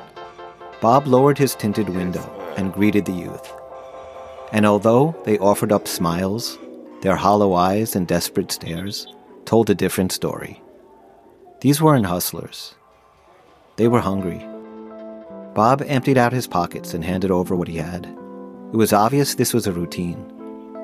Bob 0.81 1.07
lowered 1.07 1.37
his 1.37 1.55
tinted 1.55 1.89
window 1.89 2.23
and 2.55 2.71
greeted 2.71 3.05
the 3.05 3.11
youth. 3.11 3.51
And 4.53 4.65
although 4.65 5.15
they 5.25 5.37
offered 5.37 5.71
up 5.71 5.87
smiles, 5.87 6.57
their 7.01 7.17
hollow 7.17 7.53
eyes 7.53 7.95
and 7.95 8.07
desperate 8.07 8.51
stares 8.51 9.07
told 9.45 9.69
a 9.69 9.75
different 9.75 10.11
story. 10.11 10.61
These 11.61 11.81
weren't 11.81 12.05
hustlers. 12.05 12.75
They 13.75 13.89
were 13.89 13.99
hungry. 13.99 14.45
Bob 15.53 15.81
emptied 15.81 16.17
out 16.17 16.31
his 16.31 16.47
pockets 16.47 16.93
and 16.93 17.03
handed 17.03 17.31
over 17.31 17.55
what 17.55 17.67
he 17.67 17.77
had. 17.77 18.07
It 18.71 18.77
was 18.77 18.93
obvious 18.93 19.33
this 19.33 19.53
was 19.53 19.65
a 19.65 19.71
routine. 19.71 20.23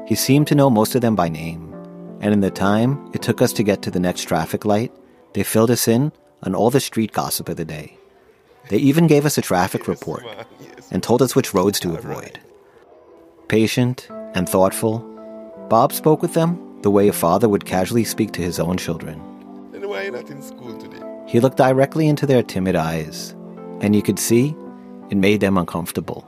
He 0.08 0.15
seemed 0.15 0.48
to 0.48 0.56
know 0.56 0.72
most 0.72 0.96
of 0.96 1.01
them 1.01 1.15
by 1.15 1.30
name, 1.30 1.72
and 2.20 2.34
in 2.34 2.39
the 2.39 2.50
time 2.50 3.12
it 3.13 3.22
took 3.22 3.44
us 3.44 3.54
to 3.54 3.63
get 3.63 3.84
to 3.84 3.92
the 3.92 4.00
next 4.00 4.24
traffic 4.24 4.65
light, 4.65 4.92
they 5.34 5.44
filled 5.44 5.70
us 5.70 5.88
in 5.88 6.12
on 6.42 6.56
all 6.56 6.72
the 6.72 6.80
street 6.80 7.12
gossip 7.12 7.48
of 7.48 7.58
the 7.58 7.65
day. 7.65 7.98
They 8.70 8.77
even 8.77 9.06
gave 9.06 9.24
us 9.24 9.38
a 9.38 9.44
traffic 9.44 9.88
report 9.88 10.24
and 10.89 11.04
told 11.04 11.22
us 11.22 11.36
which 11.36 11.54
roads 11.54 11.80
to 11.82 11.94
avoid. 11.94 12.39
Patient 13.50 14.08
and 14.34 14.50
thoughtful, 14.50 15.00
Bob 15.70 15.94
spoke 15.94 16.24
with 16.24 16.34
them 16.34 16.82
the 16.82 16.89
way 16.89 17.08
a 17.08 17.13
father 17.13 17.48
would 17.48 17.65
casually 17.65 18.04
speak 18.04 18.32
to 18.32 18.42
his 18.42 18.60
own 18.60 18.77
children. 18.77 19.22
Then 19.72 19.88
why 19.88 20.10
not 20.10 20.32
in 20.32 20.42
school 20.42 20.75
today? 20.77 21.04
He 21.27 21.39
looked 21.39 21.58
directly 21.58 22.08
into 22.08 22.25
their 22.25 22.42
timid 22.42 22.75
eyes, 22.75 23.36
and 23.82 23.96
you 23.96 24.01
could 24.01 24.18
see 24.18 24.56
it 25.12 25.18
made 25.18 25.42
them 25.42 25.58
uncomfortable. 25.60 26.27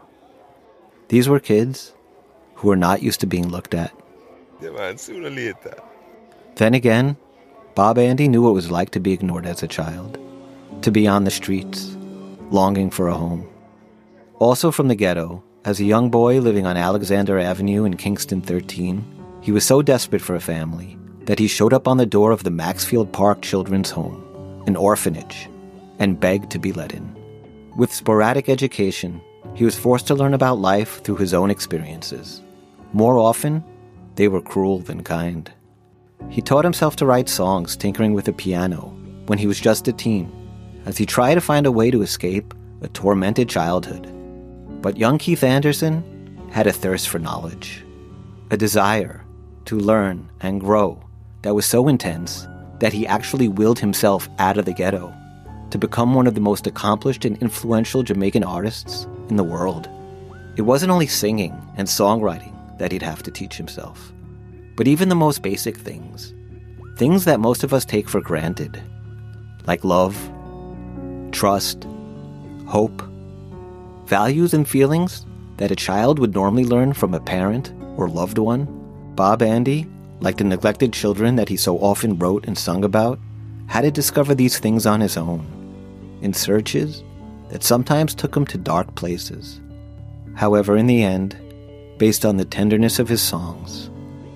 These 1.09 1.29
were 1.29 1.39
kids 1.39 1.93
who 2.55 2.67
were 2.67 2.75
not 2.75 3.01
used 3.01 3.19
to 3.21 3.27
being 3.27 3.49
looked 3.49 3.73
at. 3.73 3.93
Sooner 4.97 5.27
or 5.27 5.29
later. 5.29 5.75
Then 6.55 6.73
again, 6.73 7.15
Bob 7.75 7.97
Andy 7.97 8.27
knew 8.27 8.41
what 8.41 8.49
it 8.49 8.53
was 8.53 8.71
like 8.71 8.89
to 8.91 8.99
be 8.99 9.13
ignored 9.13 9.45
as 9.45 9.61
a 9.61 9.67
child, 9.67 10.17
to 10.81 10.91
be 10.91 11.07
on 11.07 11.23
the 11.23 11.31
streets, 11.31 11.95
longing 12.49 12.89
for 12.89 13.07
a 13.07 13.13
home. 13.13 13.47
Also 14.39 14.71
from 14.71 14.87
the 14.87 14.95
ghetto, 14.95 15.43
as 15.63 15.79
a 15.79 15.85
young 15.85 16.09
boy 16.09 16.39
living 16.39 16.65
on 16.65 16.77
Alexander 16.77 17.37
Avenue 17.37 17.85
in 17.85 17.97
Kingston 17.97 18.41
13, 18.41 19.05
he 19.41 19.51
was 19.51 19.63
so 19.63 19.81
desperate 19.81 20.21
for 20.21 20.35
a 20.35 20.39
family 20.39 20.97
that 21.25 21.39
he 21.39 21.47
showed 21.47 21.73
up 21.73 21.87
on 21.87 21.97
the 21.97 22.05
door 22.05 22.31
of 22.31 22.43
the 22.43 22.51
Maxfield 22.51 23.11
Park 23.13 23.41
Children's 23.41 23.91
Home, 23.91 24.23
an 24.65 24.75
orphanage, 24.75 25.47
and 25.99 26.19
begged 26.19 26.49
to 26.51 26.59
be 26.59 26.71
let 26.71 26.93
in. 26.93 27.15
With 27.75 27.93
sporadic 27.93 28.49
education, 28.49 29.21
he 29.57 29.65
was 29.65 29.75
forced 29.75 30.05
to 30.05 30.13
learn 30.13 30.35
about 30.35 30.59
life 30.59 31.01
through 31.01 31.15
his 31.15 31.33
own 31.33 31.49
experiences. 31.49 32.43
More 32.93 33.17
often, 33.17 33.63
they 34.13 34.27
were 34.27 34.39
cruel 34.39 34.77
than 34.77 35.01
kind. 35.01 35.51
He 36.29 36.43
taught 36.43 36.63
himself 36.63 36.95
to 36.97 37.07
write 37.07 37.27
songs 37.27 37.75
tinkering 37.75 38.13
with 38.13 38.27
a 38.27 38.33
piano 38.33 38.95
when 39.25 39.39
he 39.39 39.47
was 39.47 39.59
just 39.59 39.87
a 39.87 39.93
teen, 39.93 40.31
as 40.85 40.95
he 40.95 41.07
tried 41.07 41.33
to 41.35 41.41
find 41.41 41.65
a 41.65 41.71
way 41.71 41.89
to 41.89 42.03
escape 42.03 42.53
a 42.81 42.87
tormented 42.89 43.49
childhood. 43.49 44.13
But 44.83 44.95
young 44.95 45.17
Keith 45.17 45.43
Anderson 45.43 46.03
had 46.51 46.67
a 46.67 46.71
thirst 46.71 47.09
for 47.09 47.17
knowledge, 47.17 47.83
a 48.51 48.57
desire 48.57 49.25
to 49.65 49.79
learn 49.79 50.29
and 50.39 50.61
grow 50.61 51.01
that 51.41 51.55
was 51.55 51.65
so 51.65 51.87
intense 51.87 52.47
that 52.77 52.93
he 52.93 53.07
actually 53.07 53.47
willed 53.47 53.79
himself 53.79 54.29
out 54.37 54.59
of 54.59 54.65
the 54.65 54.73
ghetto 54.73 55.11
to 55.71 55.77
become 55.77 56.13
one 56.13 56.27
of 56.27 56.35
the 56.35 56.41
most 56.41 56.67
accomplished 56.67 57.25
and 57.25 57.37
influential 57.41 58.03
Jamaican 58.03 58.43
artists 58.43 59.07
in 59.29 59.35
the 59.35 59.43
world. 59.43 59.89
It 60.55 60.61
wasn't 60.61 60.91
only 60.91 61.07
singing 61.07 61.55
and 61.75 61.87
songwriting 61.87 62.53
that 62.77 62.91
he'd 62.91 63.01
have 63.01 63.23
to 63.23 63.31
teach 63.31 63.57
himself, 63.57 64.11
but 64.75 64.87
even 64.87 65.09
the 65.09 65.15
most 65.15 65.41
basic 65.41 65.77
things. 65.77 66.33
Things 66.97 67.25
that 67.25 67.39
most 67.39 67.63
of 67.63 67.73
us 67.73 67.85
take 67.85 68.09
for 68.09 68.21
granted, 68.21 68.81
like 69.67 69.83
love, 69.83 70.15
trust, 71.31 71.85
hope, 72.65 73.03
values 74.05 74.53
and 74.53 74.67
feelings 74.67 75.25
that 75.57 75.71
a 75.71 75.75
child 75.75 76.17
would 76.19 76.33
normally 76.33 76.63
learn 76.63 76.93
from 76.93 77.13
a 77.13 77.19
parent 77.19 77.73
or 77.97 78.09
loved 78.09 78.37
one. 78.37 78.67
Bob 79.15 79.41
Andy, 79.41 79.87
like 80.21 80.37
the 80.37 80.43
neglected 80.43 80.93
children 80.93 81.35
that 81.35 81.49
he 81.49 81.57
so 81.57 81.77
often 81.77 82.17
wrote 82.17 82.45
and 82.47 82.57
sung 82.57 82.83
about, 82.83 83.19
had 83.67 83.81
to 83.81 83.91
discover 83.91 84.33
these 84.33 84.59
things 84.59 84.85
on 84.85 85.01
his 85.01 85.17
own, 85.17 85.45
in 86.21 86.33
searches 86.33 87.03
that 87.49 87.63
sometimes 87.63 88.13
took 88.13 88.35
him 88.35 88.45
to 88.45 88.57
dark 88.57 88.95
places. 88.95 89.61
However, 90.35 90.77
in 90.77 90.87
the 90.87 91.03
end, 91.03 91.37
based 91.97 92.25
on 92.25 92.37
the 92.37 92.45
tenderness 92.45 92.99
of 92.99 93.09
his 93.09 93.21
songs 93.21 93.89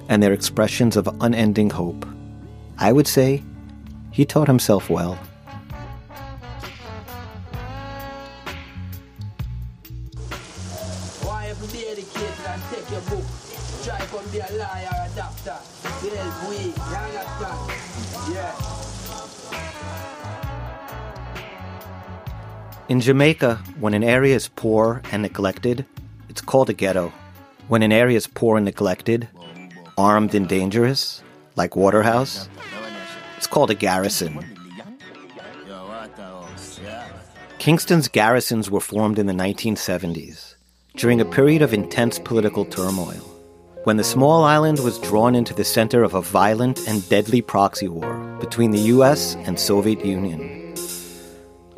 and 0.10 0.22
their 0.22 0.34
expressions 0.34 0.96
of 0.98 1.10
unending 1.22 1.70
hope, 1.70 2.06
I 2.78 2.92
would 2.92 3.08
say 3.08 3.44
he 4.12 4.26
taught 4.26 4.48
himself 4.48 4.90
well. 4.90 5.16
Why 11.24 11.48
In 22.92 23.00
Jamaica, 23.00 23.56
when 23.80 23.94
an 23.94 24.04
area 24.04 24.36
is 24.36 24.50
poor 24.50 25.02
and 25.14 25.22
neglected, 25.22 25.86
it's 26.28 26.42
called 26.42 26.70
a 26.70 26.74
ghetto. 26.74 27.14
When 27.70 27.84
an 27.84 27.94
area 27.94 28.18
is 28.18 28.28
poor 28.28 28.58
and 28.58 28.66
neglected, 28.66 29.30
armed 29.98 30.36
and 30.36 30.46
dangerous, 30.46 31.24
like 31.56 31.78
Waterhouse, 31.78 32.50
it's 33.38 33.48
called 33.48 33.72
a 33.72 33.76
garrison. 33.76 34.44
Kingston's 37.60 38.10
garrisons 38.10 38.70
were 38.70 38.82
formed 38.82 39.18
in 39.20 39.26
the 39.26 39.40
1970s, 39.46 40.56
during 40.98 41.22
a 41.22 41.32
period 41.38 41.62
of 41.62 41.74
intense 41.74 42.20
political 42.20 42.66
turmoil, 42.66 43.24
when 43.86 43.96
the 43.96 44.04
small 44.04 44.44
island 44.44 44.80
was 44.80 45.00
drawn 45.00 45.34
into 45.34 45.54
the 45.54 45.64
center 45.64 46.04
of 46.04 46.14
a 46.14 46.22
violent 46.22 46.86
and 46.90 47.08
deadly 47.08 47.42
proxy 47.42 47.88
war 47.88 48.38
between 48.42 48.72
the 48.72 48.92
US 48.96 49.36
and 49.48 49.58
Soviet 49.58 50.04
Union. 50.06 50.61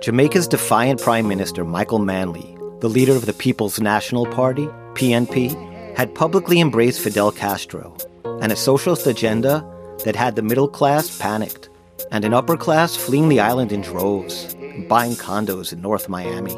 Jamaica's 0.04 0.50
defiant 0.50 1.00
Prime 1.00 1.30
Minister 1.30 1.64
Michael 1.64 2.00
Manley, 2.00 2.58
the 2.82 2.90
leader 2.90 3.14
of 3.14 3.26
the 3.26 3.32
People's 3.32 3.80
National 3.80 4.26
Party, 4.26 4.66
PNP, 4.96 5.56
had 5.96 6.14
publicly 6.14 6.60
embraced 6.60 7.00
Fidel 7.00 7.32
Castro 7.32 7.96
and 8.42 8.52
a 8.52 8.58
socialist 8.58 9.08
agenda 9.08 9.66
that 10.04 10.18
had 10.18 10.36
the 10.36 10.42
middle 10.42 10.68
class 10.68 11.18
panicked 11.20 11.70
and 12.12 12.26
an 12.26 12.34
upper 12.34 12.58
class 12.58 12.98
fleeing 12.98 13.30
the 13.30 13.40
island 13.40 13.72
in 13.72 13.80
droves 13.80 14.54
buying 14.90 15.14
condos 15.14 15.72
in 15.72 15.82
North 15.82 16.10
Miami. 16.10 16.56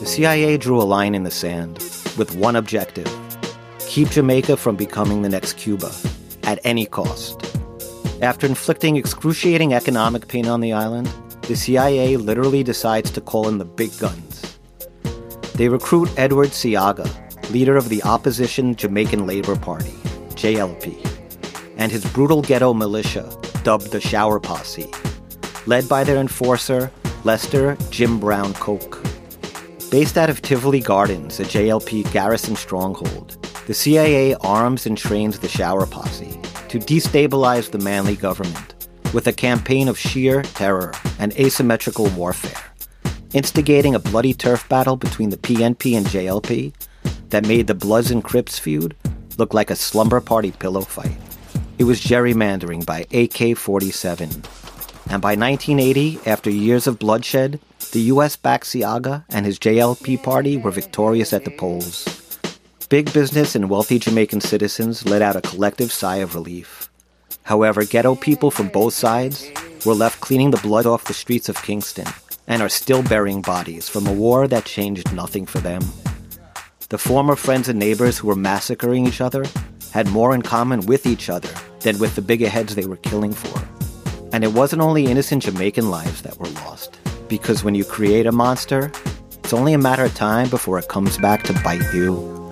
The 0.00 0.04
CIA 0.04 0.58
drew 0.58 0.78
a 0.78 0.84
line 0.84 1.14
in 1.14 1.22
the 1.22 1.30
sand 1.30 1.78
with 2.18 2.36
one 2.36 2.54
objective 2.54 3.10
keep 3.88 4.10
Jamaica 4.10 4.58
from 4.58 4.76
becoming 4.76 5.22
the 5.22 5.30
next 5.30 5.54
Cuba 5.54 5.90
at 6.42 6.58
any 6.64 6.84
cost. 6.84 7.40
After 8.20 8.46
inflicting 8.46 8.96
excruciating 8.96 9.72
economic 9.72 10.28
pain 10.28 10.46
on 10.46 10.60
the 10.60 10.74
island, 10.74 11.10
the 11.46 11.54
CIA 11.54 12.16
literally 12.16 12.62
decides 12.62 13.10
to 13.10 13.20
call 13.20 13.48
in 13.48 13.58
the 13.58 13.66
big 13.66 13.96
guns. 13.98 14.58
They 15.56 15.68
recruit 15.68 16.08
Edward 16.16 16.48
Seaga, 16.48 17.06
leader 17.50 17.76
of 17.76 17.90
the 17.90 18.02
opposition 18.02 18.74
Jamaican 18.74 19.26
Labor 19.26 19.54
Party, 19.54 19.92
JLP, 20.36 20.96
and 21.76 21.92
his 21.92 22.04
brutal 22.12 22.40
ghetto 22.40 22.72
militia, 22.72 23.30
dubbed 23.62 23.92
the 23.92 24.00
Shower 24.00 24.40
Posse, 24.40 24.90
led 25.66 25.86
by 25.86 26.02
their 26.02 26.16
enforcer, 26.16 26.90
Lester 27.24 27.76
Jim 27.90 28.18
Brown 28.18 28.54
Coke. 28.54 29.02
Based 29.90 30.16
out 30.16 30.30
of 30.30 30.40
Tivoli 30.40 30.80
Gardens, 30.80 31.40
a 31.40 31.44
JLP 31.44 32.10
garrison 32.10 32.56
stronghold, 32.56 33.36
the 33.66 33.74
CIA 33.74 34.34
arms 34.36 34.86
and 34.86 34.96
trains 34.96 35.38
the 35.38 35.48
Shower 35.48 35.86
Posse 35.86 36.40
to 36.68 36.78
destabilize 36.78 37.70
the 37.70 37.78
Manley 37.78 38.16
government 38.16 38.73
with 39.14 39.28
a 39.28 39.32
campaign 39.32 39.86
of 39.86 39.98
sheer 39.98 40.42
terror 40.42 40.92
and 41.20 41.32
asymmetrical 41.38 42.06
warfare, 42.10 42.60
instigating 43.32 43.94
a 43.94 43.98
bloody 44.00 44.34
turf 44.34 44.68
battle 44.68 44.96
between 44.96 45.30
the 45.30 45.36
PNP 45.36 45.96
and 45.96 46.04
JLP 46.06 46.74
that 47.30 47.46
made 47.46 47.68
the 47.68 47.74
Bloods 47.74 48.10
and 48.10 48.24
Crips 48.24 48.58
feud 48.58 48.96
look 49.38 49.54
like 49.54 49.70
a 49.70 49.76
slumber 49.76 50.20
party 50.20 50.50
pillow 50.50 50.80
fight. 50.80 51.16
It 51.78 51.84
was 51.84 52.00
gerrymandering 52.00 52.84
by 52.84 53.06
AK 53.12 53.56
47. 53.56 54.30
And 55.10 55.22
by 55.22 55.36
1980, 55.36 56.18
after 56.26 56.50
years 56.50 56.86
of 56.86 56.98
bloodshed, 56.98 57.60
the 57.92 58.00
US 58.12 58.36
backed 58.36 58.66
Seaga 58.66 59.24
and 59.28 59.46
his 59.46 59.58
JLP 59.58 60.22
party 60.22 60.56
were 60.56 60.70
victorious 60.70 61.32
at 61.32 61.44
the 61.44 61.50
polls. 61.52 62.38
Big 62.88 63.12
business 63.12 63.54
and 63.54 63.70
wealthy 63.70 63.98
Jamaican 63.98 64.40
citizens 64.40 65.06
let 65.06 65.22
out 65.22 65.36
a 65.36 65.40
collective 65.40 65.92
sigh 65.92 66.16
of 66.16 66.34
relief. 66.34 66.90
However, 67.44 67.84
ghetto 67.84 68.14
people 68.14 68.50
from 68.50 68.68
both 68.68 68.94
sides 68.94 69.50
were 69.86 69.94
left 69.94 70.20
cleaning 70.20 70.50
the 70.50 70.60
blood 70.60 70.86
off 70.86 71.04
the 71.04 71.14
streets 71.14 71.48
of 71.48 71.62
Kingston 71.62 72.06
and 72.46 72.62
are 72.62 72.68
still 72.68 73.02
burying 73.02 73.42
bodies 73.42 73.88
from 73.88 74.06
a 74.06 74.12
war 74.12 74.48
that 74.48 74.64
changed 74.64 75.12
nothing 75.12 75.46
for 75.46 75.58
them. 75.60 75.82
The 76.88 76.98
former 76.98 77.36
friends 77.36 77.68
and 77.68 77.78
neighbors 77.78 78.18
who 78.18 78.28
were 78.28 78.34
massacring 78.34 79.06
each 79.06 79.20
other 79.20 79.44
had 79.92 80.08
more 80.08 80.34
in 80.34 80.42
common 80.42 80.86
with 80.86 81.06
each 81.06 81.28
other 81.28 81.48
than 81.80 81.98
with 81.98 82.14
the 82.14 82.22
bigger 82.22 82.48
heads 82.48 82.74
they 82.74 82.86
were 82.86 82.96
killing 82.96 83.32
for. 83.32 83.60
And 84.32 84.42
it 84.42 84.52
wasn't 84.52 84.82
only 84.82 85.06
innocent 85.06 85.44
Jamaican 85.44 85.90
lives 85.90 86.22
that 86.22 86.38
were 86.38 86.48
lost, 86.48 86.98
because 87.28 87.62
when 87.62 87.74
you 87.74 87.84
create 87.84 88.26
a 88.26 88.32
monster, 88.32 88.90
it's 89.42 89.52
only 89.52 89.74
a 89.74 89.78
matter 89.78 90.04
of 90.04 90.14
time 90.14 90.48
before 90.48 90.78
it 90.78 90.88
comes 90.88 91.18
back 91.18 91.42
to 91.44 91.52
bite 91.62 91.94
you. 91.94 92.43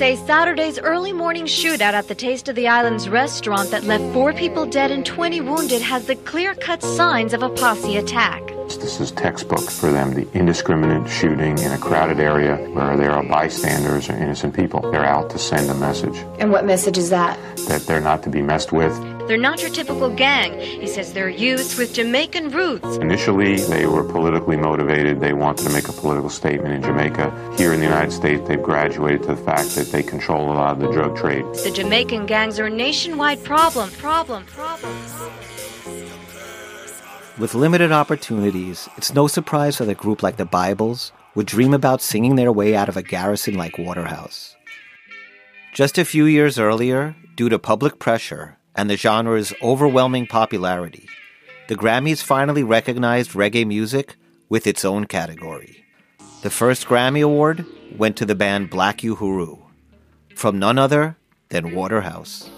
Say 0.00 0.16
Saturday's 0.16 0.78
early 0.78 1.12
morning 1.12 1.44
shootout 1.44 1.92
at 1.92 2.08
the 2.08 2.14
Taste 2.14 2.48
of 2.48 2.56
the 2.56 2.66
Islands 2.66 3.06
restaurant 3.06 3.70
that 3.70 3.84
left 3.84 4.02
four 4.14 4.32
people 4.32 4.64
dead 4.64 4.90
and 4.90 5.04
20 5.04 5.42
wounded 5.42 5.82
has 5.82 6.06
the 6.06 6.16
clear 6.16 6.54
cut 6.54 6.82
signs 6.82 7.34
of 7.34 7.42
a 7.42 7.50
posse 7.50 7.98
attack. 7.98 8.40
This 8.68 8.98
is 8.98 9.10
textbook 9.10 9.68
for 9.70 9.92
them, 9.92 10.14
the 10.14 10.26
indiscriminate 10.32 11.06
shooting 11.06 11.58
in 11.58 11.72
a 11.72 11.76
crowded 11.76 12.18
area 12.18 12.56
where 12.70 12.96
there 12.96 13.10
are 13.10 13.22
bystanders 13.22 14.08
or 14.08 14.16
innocent 14.16 14.56
people. 14.56 14.80
They're 14.90 15.04
out 15.04 15.28
to 15.30 15.38
send 15.38 15.68
a 15.68 15.74
message 15.74 16.16
And 16.38 16.50
what 16.50 16.64
message 16.64 16.96
is 16.96 17.10
that? 17.10 17.38
that 17.68 17.82
they're 17.82 18.00
not 18.00 18.22
to 18.22 18.30
be 18.30 18.40
messed 18.40 18.72
with. 18.72 18.96
They're 19.26 19.36
not 19.36 19.60
your 19.62 19.70
typical 19.70 20.10
gang. 20.10 20.58
He 20.58 20.86
says 20.86 21.12
they're 21.12 21.28
youths 21.28 21.76
with 21.76 21.94
Jamaican 21.94 22.50
roots. 22.50 22.96
Initially, 22.96 23.56
they 23.56 23.86
were 23.86 24.04
politically 24.04 24.56
motivated. 24.56 25.20
They 25.20 25.32
wanted 25.32 25.66
to 25.66 25.72
make 25.72 25.88
a 25.88 25.92
political 25.92 26.30
statement 26.30 26.74
in 26.74 26.82
Jamaica. 26.82 27.54
Here 27.56 27.72
in 27.72 27.80
the 27.80 27.86
United 27.86 28.12
States, 28.12 28.46
they've 28.48 28.62
graduated 28.62 29.22
to 29.22 29.28
the 29.28 29.36
fact 29.36 29.74
that 29.76 29.92
they 29.92 30.02
control 30.02 30.52
a 30.52 30.54
lot 30.54 30.72
of 30.72 30.80
the 30.80 30.92
drug 30.92 31.16
trade. 31.16 31.44
The 31.64 31.70
Jamaican 31.70 32.26
gangs 32.26 32.58
are 32.58 32.66
a 32.66 32.70
nationwide 32.70 33.42
problem. 33.44 33.90
Problem. 33.92 34.44
Problem. 34.46 34.94
With 37.38 37.54
limited 37.54 37.90
opportunities, 37.90 38.88
it's 38.98 39.14
no 39.14 39.26
surprise 39.26 39.78
that 39.78 39.88
a 39.88 39.94
group 39.94 40.22
like 40.22 40.36
the 40.36 40.44
Bibles 40.44 41.12
would 41.34 41.46
dream 41.46 41.72
about 41.72 42.02
singing 42.02 42.36
their 42.36 42.52
way 42.52 42.74
out 42.74 42.88
of 42.88 42.98
a 42.98 43.02
garrison 43.02 43.54
like 43.54 43.78
Waterhouse. 43.78 44.56
Just 45.72 45.96
a 45.96 46.04
few 46.04 46.26
years 46.26 46.58
earlier, 46.58 47.16
due 47.36 47.48
to 47.48 47.58
public 47.58 47.98
pressure 47.98 48.58
and 48.74 48.88
the 48.88 48.96
genre's 48.96 49.52
overwhelming 49.62 50.26
popularity, 50.26 51.08
the 51.68 51.76
Grammys 51.76 52.22
finally 52.22 52.62
recognized 52.64 53.32
reggae 53.32 53.66
music 53.66 54.16
with 54.48 54.66
its 54.66 54.84
own 54.84 55.06
category. 55.06 55.84
The 56.42 56.50
first 56.50 56.86
Grammy 56.86 57.22
Award 57.22 57.64
went 57.96 58.16
to 58.16 58.24
the 58.24 58.34
band 58.34 58.70
Black 58.70 58.98
Uhuru, 58.98 59.60
from 60.34 60.58
none 60.58 60.78
other 60.78 61.16
than 61.50 61.74
Waterhouse. 61.74 62.48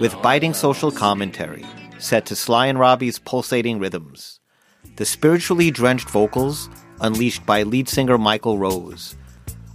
With 0.00 0.20
biting 0.22 0.54
social 0.54 0.92
commentary, 0.92 1.66
set 1.98 2.24
to 2.26 2.36
Sly 2.36 2.66
and 2.66 2.78
Robbie's 2.78 3.18
pulsating 3.18 3.78
rhythms, 3.78 4.38
the 4.96 5.04
spiritually 5.04 5.70
drenched 5.70 6.08
vocals, 6.08 6.70
unleashed 7.00 7.44
by 7.44 7.62
lead 7.64 7.88
singer 7.88 8.16
Michael 8.16 8.58
Rose, 8.58 9.16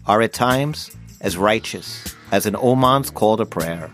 are 0.06 0.22
at 0.22 0.34
times 0.34 0.96
as 1.22 1.38
righteous 1.38 2.16
as 2.32 2.46
an 2.46 2.56
imam's 2.56 3.10
call 3.10 3.38
to 3.38 3.46
prayer, 3.46 3.92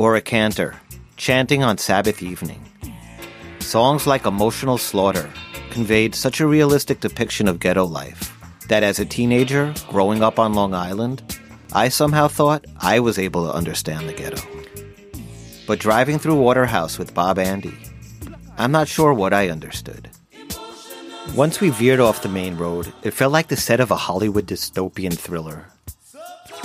or 0.00 0.16
a 0.16 0.20
cantor 0.22 0.74
chanting 1.18 1.62
on 1.62 1.76
Sabbath 1.76 2.22
evening. 2.22 2.64
Songs 3.58 4.06
like 4.06 4.24
Emotional 4.24 4.78
Slaughter 4.78 5.30
conveyed 5.68 6.14
such 6.14 6.40
a 6.40 6.46
realistic 6.46 7.00
depiction 7.00 7.46
of 7.46 7.60
ghetto 7.60 7.84
life 7.84 8.34
that 8.68 8.82
as 8.82 8.98
a 8.98 9.04
teenager 9.04 9.74
growing 9.90 10.22
up 10.22 10.38
on 10.38 10.54
Long 10.54 10.72
Island, 10.72 11.22
I 11.74 11.90
somehow 11.90 12.28
thought 12.28 12.64
I 12.78 13.00
was 13.00 13.18
able 13.18 13.44
to 13.44 13.52
understand 13.52 14.08
the 14.08 14.14
ghetto. 14.14 14.40
But 15.66 15.80
driving 15.80 16.18
through 16.18 16.40
Waterhouse 16.40 16.98
with 16.98 17.12
Bob 17.12 17.38
Andy, 17.38 17.76
I'm 18.56 18.72
not 18.72 18.88
sure 18.88 19.12
what 19.12 19.34
I 19.34 19.50
understood. 19.50 20.08
Once 21.34 21.60
we 21.60 21.68
veered 21.68 22.00
off 22.00 22.22
the 22.22 22.30
main 22.30 22.56
road, 22.56 22.90
it 23.02 23.10
felt 23.10 23.34
like 23.34 23.48
the 23.48 23.56
set 23.68 23.80
of 23.80 23.90
a 23.90 23.96
Hollywood 23.96 24.46
dystopian 24.46 25.12
thriller. 25.12 25.66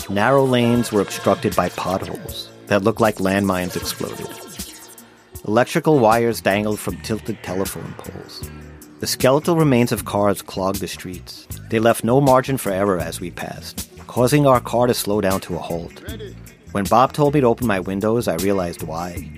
Narrow 0.10 0.46
lanes 0.46 0.94
were 0.94 1.02
obstructed 1.02 1.54
by 1.54 1.68
potholes 1.68 2.50
that 2.68 2.84
looked 2.84 3.02
like 3.02 3.18
landmines 3.18 3.76
exploded. 3.76 4.28
Electrical 5.48 6.00
wires 6.00 6.42
dangled 6.42 6.80
from 6.80 7.00
tilted 7.02 7.42
telephone 7.44 7.94
poles. 7.98 8.50
The 9.00 9.08
skeletal 9.08 9.56
remains 9.56 9.92
of 9.92 10.06
cars 10.06 10.42
clogged 10.42 10.80
the 10.80 10.88
streets. 10.88 11.48
They 11.70 11.80
left 11.80 12.04
no 12.04 12.20
margin 12.20 12.58
for 12.58 12.72
error 12.72 12.98
as 12.98 13.20
we 13.20 13.30
passed, 13.30 13.90
causing 14.08 14.48
our 14.48 14.60
car 14.60 14.88
to 14.88 14.94
slow 14.94 15.22
down 15.22 15.42
to 15.42 15.56
a 15.56 15.60
halt. 15.60 16.02
When 16.72 16.86
Bob 16.86 17.14
told 17.14 17.34
me 17.36 17.42
to 17.42 17.48
open 17.48 17.68
my 17.68 17.80
windows, 17.80 18.28
I 18.28 18.36
realized 18.36 18.84
why. 18.84 19.30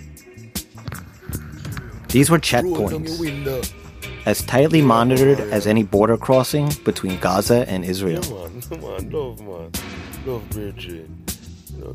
These 2.07 2.29
were 2.29 2.39
checkpoints, 2.39 3.73
as 4.25 4.41
tightly 4.43 4.81
monitored 4.81 5.39
as 5.39 5.67
any 5.67 5.83
border 5.83 6.17
crossing 6.17 6.71
between 6.85 7.19
Gaza 7.19 7.67
and 7.69 7.83
Israel. 7.83 8.21
Man, 8.21 8.81
man, 8.81 9.09
love, 9.09 9.41
man. 9.41 9.71
Love, 10.25 10.49
Bridget. 10.49 11.09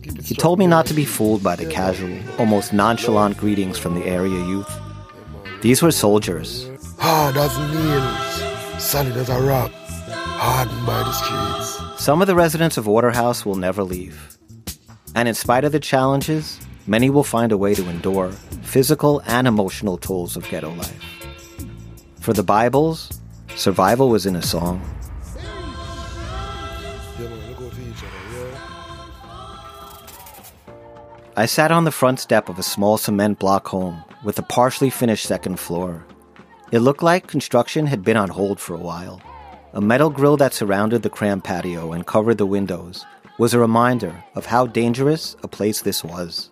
He 0.00 0.34
told 0.34 0.58
me 0.58 0.66
not 0.66 0.86
to 0.86 0.94
be 0.94 1.04
fooled 1.04 1.42
by 1.42 1.56
the 1.56 1.66
casual, 1.66 2.18
almost 2.38 2.72
nonchalant 2.72 3.36
greetings 3.36 3.78
from 3.78 3.94
the 3.94 4.06
area 4.06 4.38
youth. 4.46 4.70
These 5.60 5.82
were 5.82 5.90
soldiers, 5.90 6.68
Hard 6.98 7.36
as 7.36 7.58
nails, 7.58 8.82
solid 8.82 9.16
as 9.16 9.28
a 9.28 9.40
rock, 9.42 9.70
hardened 9.72 10.86
by 10.86 10.98
the 10.98 11.12
streets. 11.12 12.02
Some 12.02 12.22
of 12.22 12.26
the 12.26 12.34
residents 12.34 12.78
of 12.78 12.86
Waterhouse 12.86 13.44
will 13.44 13.56
never 13.56 13.82
leave. 13.82 14.38
And 15.14 15.28
in 15.28 15.34
spite 15.34 15.64
of 15.64 15.72
the 15.72 15.80
challenges, 15.80 16.58
many 16.86 17.10
will 17.10 17.24
find 17.24 17.52
a 17.52 17.58
way 17.58 17.74
to 17.74 17.88
endure 17.88 18.32
physical 18.62 19.20
and 19.26 19.46
emotional 19.46 19.98
tolls 19.98 20.36
of 20.36 20.48
ghetto 20.48 20.72
life. 20.74 21.04
For 22.20 22.32
the 22.32 22.42
Bibles, 22.42 23.20
survival 23.56 24.08
was 24.08 24.26
in 24.26 24.36
a 24.36 24.42
song. 24.42 24.80
I 31.34 31.46
sat 31.46 31.72
on 31.72 31.84
the 31.84 31.90
front 31.90 32.20
step 32.20 32.50
of 32.50 32.58
a 32.58 32.62
small 32.62 32.98
cement 32.98 33.38
block 33.38 33.66
home 33.66 34.04
with 34.22 34.38
a 34.38 34.42
partially 34.42 34.90
finished 34.90 35.24
second 35.24 35.58
floor. 35.58 36.04
It 36.72 36.80
looked 36.80 37.02
like 37.02 37.26
construction 37.26 37.86
had 37.86 38.04
been 38.04 38.18
on 38.18 38.28
hold 38.28 38.60
for 38.60 38.74
a 38.74 38.78
while. 38.78 39.18
A 39.72 39.80
metal 39.80 40.10
grill 40.10 40.36
that 40.36 40.52
surrounded 40.52 41.00
the 41.00 41.08
cramped 41.08 41.46
patio 41.46 41.92
and 41.92 42.06
covered 42.06 42.36
the 42.36 42.44
windows 42.44 43.06
was 43.38 43.54
a 43.54 43.58
reminder 43.58 44.22
of 44.34 44.44
how 44.44 44.66
dangerous 44.66 45.34
a 45.42 45.48
place 45.48 45.80
this 45.80 46.04
was. 46.04 46.50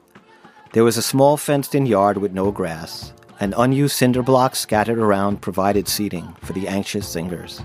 There 0.72 0.84
was 0.84 0.96
a 0.96 1.02
small 1.02 1.36
fenced 1.36 1.74
in 1.74 1.84
yard 1.84 2.16
with 2.16 2.32
no 2.32 2.50
grass, 2.50 3.12
and 3.38 3.52
unused 3.58 3.96
cinder 3.96 4.22
blocks 4.22 4.60
scattered 4.60 4.98
around 4.98 5.42
provided 5.42 5.88
seating 5.88 6.34
for 6.40 6.54
the 6.54 6.68
anxious 6.68 7.06
singers. 7.06 7.60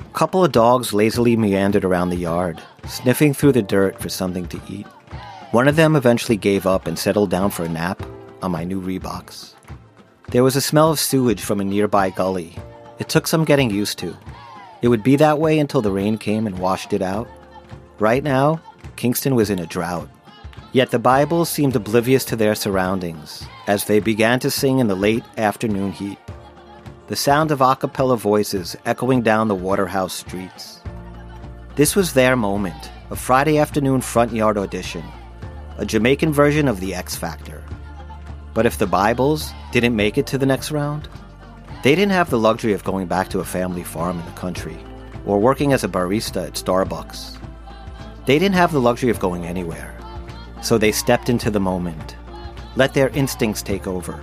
A 0.00 0.14
couple 0.16 0.42
of 0.42 0.52
dogs 0.52 0.94
lazily 0.94 1.36
meandered 1.36 1.84
around 1.84 2.08
the 2.08 2.16
yard, 2.16 2.62
sniffing 2.86 3.34
through 3.34 3.52
the 3.52 3.62
dirt 3.62 4.00
for 4.00 4.08
something 4.08 4.46
to 4.46 4.58
eat. 4.66 4.86
One 5.54 5.68
of 5.68 5.76
them 5.76 5.94
eventually 5.94 6.36
gave 6.36 6.66
up 6.66 6.88
and 6.88 6.98
settled 6.98 7.30
down 7.30 7.52
for 7.52 7.62
a 7.62 7.68
nap 7.68 8.02
on 8.42 8.50
my 8.50 8.64
new 8.64 8.82
Reeboks. 8.82 9.54
There 10.30 10.42
was 10.42 10.56
a 10.56 10.60
smell 10.60 10.90
of 10.90 10.98
sewage 10.98 11.40
from 11.40 11.60
a 11.60 11.64
nearby 11.64 12.10
gully. 12.10 12.56
It 12.98 13.08
took 13.08 13.28
some 13.28 13.44
getting 13.44 13.70
used 13.70 14.00
to. 14.00 14.16
It 14.82 14.88
would 14.88 15.04
be 15.04 15.14
that 15.14 15.38
way 15.38 15.60
until 15.60 15.80
the 15.80 15.92
rain 15.92 16.18
came 16.18 16.48
and 16.48 16.58
washed 16.58 16.92
it 16.92 17.02
out. 17.02 17.28
Right 18.00 18.24
now, 18.24 18.60
Kingston 18.96 19.36
was 19.36 19.48
in 19.48 19.60
a 19.60 19.66
drought. 19.66 20.08
Yet 20.72 20.90
the 20.90 20.98
Bibles 20.98 21.50
seemed 21.50 21.76
oblivious 21.76 22.24
to 22.24 22.34
their 22.34 22.56
surroundings 22.56 23.46
as 23.68 23.84
they 23.84 24.00
began 24.00 24.40
to 24.40 24.50
sing 24.50 24.80
in 24.80 24.88
the 24.88 24.96
late 24.96 25.22
afternoon 25.38 25.92
heat. 25.92 26.18
The 27.06 27.14
sound 27.14 27.52
of 27.52 27.60
a 27.60 27.76
cappella 27.76 28.16
voices 28.16 28.74
echoing 28.86 29.22
down 29.22 29.46
the 29.46 29.54
Waterhouse 29.54 30.14
streets. 30.14 30.80
This 31.76 31.94
was 31.94 32.12
their 32.12 32.34
moment, 32.34 32.90
a 33.12 33.14
Friday 33.14 33.58
afternoon 33.58 34.00
front 34.00 34.32
yard 34.32 34.58
audition, 34.58 35.04
a 35.78 35.84
Jamaican 35.84 36.32
version 36.32 36.68
of 36.68 36.80
the 36.80 36.94
X 36.94 37.16
Factor. 37.16 37.62
But 38.54 38.66
if 38.66 38.78
the 38.78 38.86
Bibles 38.86 39.52
didn't 39.72 39.96
make 39.96 40.16
it 40.16 40.26
to 40.28 40.38
the 40.38 40.46
next 40.46 40.70
round, 40.70 41.08
they 41.82 41.94
didn't 41.94 42.12
have 42.12 42.30
the 42.30 42.38
luxury 42.38 42.72
of 42.72 42.84
going 42.84 43.06
back 43.08 43.28
to 43.30 43.40
a 43.40 43.44
family 43.44 43.82
farm 43.82 44.18
in 44.20 44.24
the 44.24 44.32
country 44.32 44.78
or 45.26 45.40
working 45.40 45.72
as 45.72 45.82
a 45.82 45.88
barista 45.88 46.46
at 46.46 46.52
Starbucks. 46.52 47.38
They 48.26 48.38
didn't 48.38 48.54
have 48.54 48.72
the 48.72 48.80
luxury 48.80 49.10
of 49.10 49.18
going 49.18 49.44
anywhere. 49.44 49.98
So 50.62 50.78
they 50.78 50.92
stepped 50.92 51.28
into 51.28 51.50
the 51.50 51.60
moment, 51.60 52.16
let 52.76 52.94
their 52.94 53.08
instincts 53.10 53.60
take 53.60 53.86
over, 53.86 54.22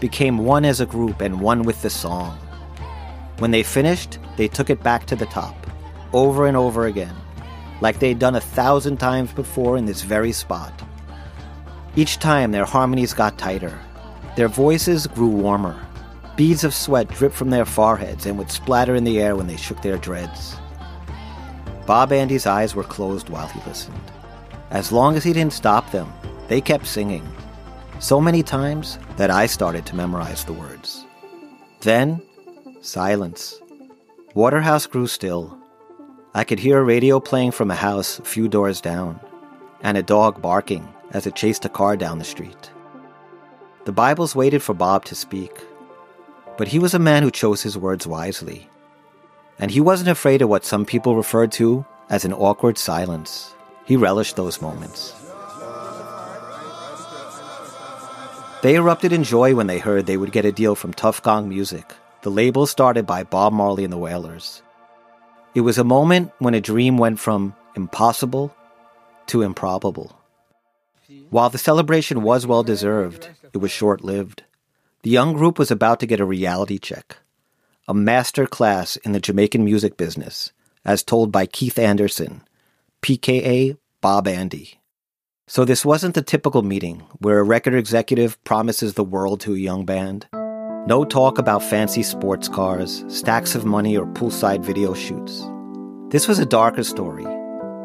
became 0.00 0.38
one 0.38 0.64
as 0.64 0.80
a 0.80 0.86
group 0.86 1.20
and 1.20 1.40
one 1.40 1.62
with 1.62 1.82
the 1.82 1.90
song. 1.90 2.38
When 3.38 3.50
they 3.50 3.62
finished, 3.62 4.18
they 4.36 4.48
took 4.48 4.70
it 4.70 4.82
back 4.82 5.06
to 5.06 5.16
the 5.16 5.26
top, 5.26 5.56
over 6.12 6.46
and 6.46 6.56
over 6.56 6.86
again, 6.86 7.14
like 7.84 7.98
they'd 7.98 8.18
done 8.18 8.34
a 8.34 8.40
thousand 8.40 8.96
times 8.96 9.30
before 9.34 9.76
in 9.76 9.84
this 9.84 10.00
very 10.00 10.32
spot. 10.32 10.72
Each 11.96 12.18
time 12.18 12.50
their 12.50 12.64
harmonies 12.64 13.12
got 13.12 13.36
tighter, 13.36 13.78
their 14.36 14.48
voices 14.48 15.06
grew 15.06 15.28
warmer. 15.28 15.78
Beads 16.34 16.64
of 16.64 16.72
sweat 16.72 17.08
dripped 17.08 17.34
from 17.36 17.50
their 17.50 17.66
foreheads 17.66 18.24
and 18.24 18.38
would 18.38 18.50
splatter 18.50 18.94
in 18.94 19.04
the 19.04 19.20
air 19.20 19.36
when 19.36 19.46
they 19.46 19.58
shook 19.58 19.82
their 19.82 19.98
dreads. 19.98 20.56
Bob 21.86 22.10
Andy's 22.10 22.46
eyes 22.46 22.74
were 22.74 22.84
closed 22.84 23.28
while 23.28 23.48
he 23.48 23.60
listened. 23.68 24.10
As 24.70 24.90
long 24.90 25.14
as 25.14 25.22
he 25.22 25.34
didn't 25.34 25.52
stop 25.52 25.90
them, 25.90 26.10
they 26.48 26.62
kept 26.62 26.86
singing. 26.86 27.28
So 27.98 28.18
many 28.18 28.42
times 28.42 28.98
that 29.18 29.30
I 29.30 29.44
started 29.44 29.84
to 29.86 29.94
memorize 29.94 30.42
the 30.42 30.54
words. 30.54 31.04
Then, 31.82 32.22
silence. 32.80 33.60
Waterhouse 34.32 34.86
grew 34.86 35.06
still. 35.06 35.58
I 36.36 36.42
could 36.42 36.58
hear 36.58 36.78
a 36.78 36.82
radio 36.82 37.20
playing 37.20 37.52
from 37.52 37.70
a 37.70 37.76
house 37.76 38.18
a 38.18 38.24
few 38.24 38.48
doors 38.48 38.80
down, 38.80 39.20
and 39.82 39.96
a 39.96 40.02
dog 40.02 40.42
barking 40.42 40.92
as 41.12 41.28
it 41.28 41.36
chased 41.36 41.64
a 41.64 41.68
car 41.68 41.96
down 41.96 42.18
the 42.18 42.24
street. 42.24 42.72
The 43.84 43.92
Bibles 43.92 44.34
waited 44.34 44.60
for 44.60 44.74
Bob 44.74 45.04
to 45.04 45.14
speak, 45.14 45.52
but 46.58 46.66
he 46.66 46.80
was 46.80 46.92
a 46.92 46.98
man 46.98 47.22
who 47.22 47.30
chose 47.30 47.62
his 47.62 47.78
words 47.78 48.04
wisely. 48.04 48.68
And 49.60 49.70
he 49.70 49.80
wasn't 49.80 50.10
afraid 50.10 50.42
of 50.42 50.48
what 50.48 50.64
some 50.64 50.84
people 50.84 51.14
referred 51.14 51.52
to 51.52 51.86
as 52.10 52.24
an 52.24 52.32
awkward 52.32 52.78
silence. 52.78 53.54
He 53.84 53.94
relished 53.94 54.34
those 54.34 54.60
moments. 54.60 55.14
They 58.62 58.74
erupted 58.74 59.12
in 59.12 59.22
joy 59.22 59.54
when 59.54 59.68
they 59.68 59.78
heard 59.78 60.06
they 60.06 60.16
would 60.16 60.32
get 60.32 60.44
a 60.44 60.50
deal 60.50 60.74
from 60.74 60.94
Tuff 60.94 61.22
Gong 61.22 61.48
Music, 61.48 61.92
the 62.22 62.30
label 62.30 62.66
started 62.66 63.06
by 63.06 63.22
Bob 63.22 63.52
Marley 63.52 63.84
and 63.84 63.92
the 63.92 63.98
Wailers. 63.98 64.62
It 65.54 65.60
was 65.60 65.78
a 65.78 65.84
moment 65.84 66.32
when 66.40 66.54
a 66.54 66.60
dream 66.60 66.98
went 66.98 67.20
from 67.20 67.54
impossible 67.76 68.52
to 69.26 69.42
improbable. 69.42 70.18
While 71.30 71.48
the 71.48 71.58
celebration 71.58 72.22
was 72.22 72.44
well 72.44 72.64
deserved, 72.64 73.28
it 73.52 73.58
was 73.58 73.70
short 73.70 74.02
lived. 74.02 74.42
The 75.02 75.10
young 75.10 75.32
group 75.32 75.58
was 75.58 75.70
about 75.70 76.00
to 76.00 76.06
get 76.06 76.18
a 76.18 76.24
reality 76.24 76.78
check, 76.78 77.18
a 77.86 77.94
master 77.94 78.46
class 78.46 78.96
in 78.96 79.12
the 79.12 79.20
Jamaican 79.20 79.64
music 79.64 79.96
business, 79.96 80.52
as 80.84 81.04
told 81.04 81.30
by 81.30 81.46
Keith 81.46 81.78
Anderson, 81.78 82.42
PKA 83.00 83.76
Bob 84.00 84.26
Andy. 84.26 84.80
So 85.46 85.64
this 85.64 85.84
wasn't 85.84 86.16
the 86.16 86.22
typical 86.22 86.62
meeting 86.62 87.04
where 87.18 87.38
a 87.38 87.44
record 87.44 87.74
executive 87.74 88.42
promises 88.42 88.94
the 88.94 89.04
world 89.04 89.40
to 89.42 89.54
a 89.54 89.58
young 89.58 89.84
band. 89.84 90.26
No 90.86 91.02
talk 91.02 91.38
about 91.38 91.62
fancy 91.62 92.02
sports 92.02 92.46
cars, 92.46 93.06
stacks 93.08 93.54
of 93.54 93.64
money, 93.64 93.96
or 93.96 94.04
poolside 94.04 94.60
video 94.60 94.92
shoots. 94.92 95.42
This 96.10 96.28
was 96.28 96.38
a 96.38 96.44
darker 96.44 96.84
story, 96.84 97.24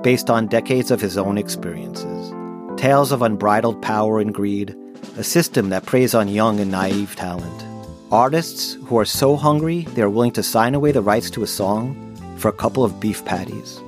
based 0.02 0.30
on 0.30 0.48
decades 0.48 0.92
of 0.92 1.00
his 1.00 1.18
own 1.18 1.38
experiences. 1.38 2.34
Tales 2.76 3.14
of 3.14 3.22
unbridled 3.22 3.82
power 3.82 4.20
and 4.20 4.34
greed, 4.34 4.76
a 5.16 5.24
system 5.24 5.70
that 5.70 5.86
preys 5.86 6.14
on 6.14 6.28
young 6.28 6.60
and 6.60 6.72
naive 6.72 7.16
talent. 7.16 7.64
Artists 8.12 8.74
who 8.84 9.00
are 9.00 9.06
so 9.06 9.38
hungry 9.38 9.84
they're 9.94 10.10
willing 10.10 10.34
to 10.34 10.44
sign 10.44 10.76
away 10.76 10.92
the 10.92 11.02
rights 11.02 11.30
to 11.30 11.44
a 11.44 11.48
song 11.48 11.96
for 12.36 12.50
a 12.50 12.60
couple 12.62 12.84
of 12.84 13.00
beef 13.00 13.24
patties. 13.24 13.80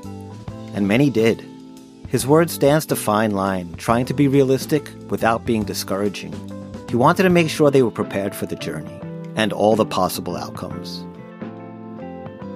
And 0.73 0.87
many 0.87 1.09
did. 1.09 1.45
His 2.07 2.25
words 2.25 2.57
danced 2.57 2.93
a 2.93 2.95
fine 2.95 3.31
line, 3.31 3.73
trying 3.73 4.05
to 4.05 4.13
be 4.13 4.29
realistic 4.29 4.89
without 5.09 5.45
being 5.45 5.65
discouraging. 5.65 6.33
He 6.89 6.95
wanted 6.95 7.23
to 7.23 7.29
make 7.29 7.49
sure 7.49 7.69
they 7.69 7.83
were 7.83 7.91
prepared 7.91 8.33
for 8.33 8.45
the 8.45 8.55
journey 8.55 9.00
and 9.41 9.51
all 9.51 9.75
the 9.75 9.85
possible 9.85 10.37
outcomes. 10.37 11.03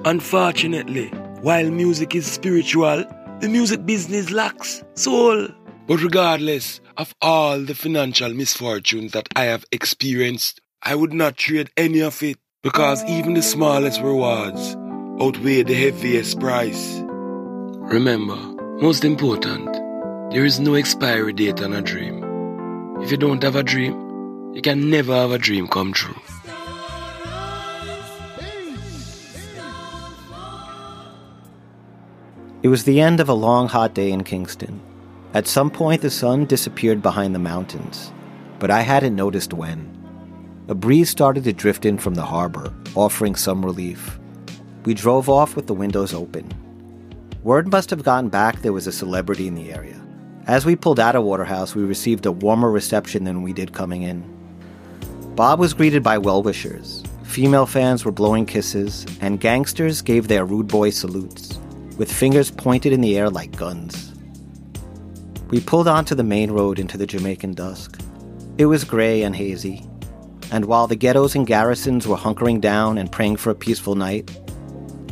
Unfortunately, 0.05 1.07
while 1.41 1.69
music 1.71 2.13
is 2.13 2.31
spiritual, 2.31 3.03
the 3.39 3.49
music 3.49 3.85
business 3.87 4.29
lacks 4.29 4.83
soul. 4.93 5.47
But 5.87 6.03
regardless 6.03 6.79
of 6.97 7.15
all 7.21 7.59
the 7.59 7.73
financial 7.73 8.33
misfortunes 8.33 9.13
that 9.13 9.27
I 9.35 9.45
have 9.45 9.65
experienced, 9.71 10.61
I 10.83 10.93
would 10.93 11.11
not 11.11 11.37
trade 11.37 11.71
any 11.75 12.01
of 12.01 12.21
it 12.21 12.37
because 12.61 13.03
even 13.05 13.33
the 13.33 13.41
smallest 13.41 14.01
rewards 14.01 14.75
outweigh 15.19 15.63
the 15.63 15.73
heaviest 15.73 16.39
price. 16.39 17.01
Remember, 17.01 18.37
most 18.79 19.03
important, 19.03 19.73
there 20.31 20.45
is 20.45 20.59
no 20.59 20.75
expiry 20.75 21.33
date 21.33 21.61
on 21.61 21.73
a 21.73 21.81
dream. 21.81 22.23
If 23.01 23.09
you 23.09 23.17
don't 23.17 23.41
have 23.41 23.55
a 23.55 23.63
dream, 23.63 23.93
you 24.53 24.61
can 24.61 24.89
never 24.89 25.13
have 25.13 25.31
a 25.31 25.39
dream 25.39 25.67
come 25.67 25.93
true. 25.93 26.15
It 32.65 32.69
was 32.69 32.83
the 32.83 32.99
end 32.99 33.19
of 33.19 33.29
a 33.29 33.33
long, 33.35 33.67
hot 33.67 33.93
day 33.93 34.11
in 34.11 34.23
Kingston. 34.23 34.81
At 35.35 35.45
some 35.45 35.69
point, 35.69 36.01
the 36.01 36.09
sun 36.09 36.45
disappeared 36.45 36.99
behind 36.99 37.35
the 37.35 37.45
mountains, 37.53 38.11
but 38.57 38.71
I 38.71 38.81
hadn't 38.81 39.15
noticed 39.15 39.53
when. 39.53 39.87
A 40.67 40.73
breeze 40.73 41.11
started 41.11 41.43
to 41.43 41.53
drift 41.53 41.85
in 41.85 41.99
from 41.99 42.15
the 42.15 42.25
harbor, 42.25 42.73
offering 42.95 43.35
some 43.35 43.63
relief. 43.63 44.19
We 44.83 44.95
drove 44.95 45.29
off 45.29 45.55
with 45.55 45.67
the 45.67 45.75
windows 45.75 46.11
open. 46.11 46.51
Word 47.43 47.71
must 47.71 47.91
have 47.91 48.01
gotten 48.01 48.29
back 48.29 48.63
there 48.63 48.73
was 48.73 48.87
a 48.87 48.91
celebrity 48.91 49.45
in 49.47 49.53
the 49.53 49.71
area. 49.71 50.03
As 50.47 50.65
we 50.65 50.75
pulled 50.75 50.99
out 50.99 51.15
of 51.15 51.23
Waterhouse, 51.23 51.75
we 51.75 51.83
received 51.83 52.25
a 52.25 52.31
warmer 52.31 52.71
reception 52.71 53.25
than 53.25 53.43
we 53.43 53.53
did 53.53 53.73
coming 53.73 54.01
in. 54.01 54.23
Bob 55.35 55.59
was 55.59 55.75
greeted 55.75 56.01
by 56.01 56.17
well 56.17 56.41
wishers. 56.41 57.03
Female 57.25 57.67
fans 57.67 58.03
were 58.03 58.11
blowing 58.11 58.47
kisses, 58.47 59.05
and 59.21 59.39
gangsters 59.39 60.01
gave 60.01 60.27
their 60.27 60.45
rude 60.45 60.67
boy 60.67 60.89
salutes, 60.89 61.59
with 61.97 62.11
fingers 62.11 62.51
pointed 62.51 62.93
in 62.93 63.01
the 63.01 63.17
air 63.17 63.29
like 63.29 63.55
guns. 63.55 64.13
We 65.49 65.61
pulled 65.61 65.87
onto 65.87 66.15
the 66.15 66.23
main 66.23 66.51
road 66.51 66.79
into 66.79 66.97
the 66.97 67.07
Jamaican 67.07 67.53
dusk. 67.53 68.01
It 68.57 68.65
was 68.65 68.83
gray 68.83 69.23
and 69.23 69.35
hazy, 69.35 69.87
and 70.51 70.65
while 70.65 70.87
the 70.87 70.95
ghettos 70.95 71.35
and 71.35 71.45
garrisons 71.47 72.07
were 72.07 72.15
hunkering 72.15 72.61
down 72.61 72.97
and 72.97 73.11
praying 73.11 73.37
for 73.37 73.49
a 73.49 73.55
peaceful 73.55 73.95
night, 73.95 74.29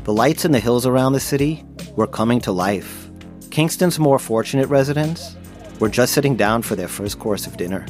the 0.03 0.13
lights 0.13 0.45
in 0.45 0.51
the 0.51 0.59
hills 0.59 0.85
around 0.85 1.13
the 1.13 1.19
city 1.19 1.63
were 1.95 2.07
coming 2.07 2.41
to 2.41 2.51
life. 2.51 3.09
Kingston's 3.51 3.99
more 3.99 4.19
fortunate 4.19 4.67
residents 4.67 5.35
were 5.79 5.89
just 5.89 6.13
sitting 6.13 6.35
down 6.35 6.61
for 6.61 6.75
their 6.75 6.87
first 6.87 7.19
course 7.19 7.45
of 7.47 7.57
dinner. 7.57 7.85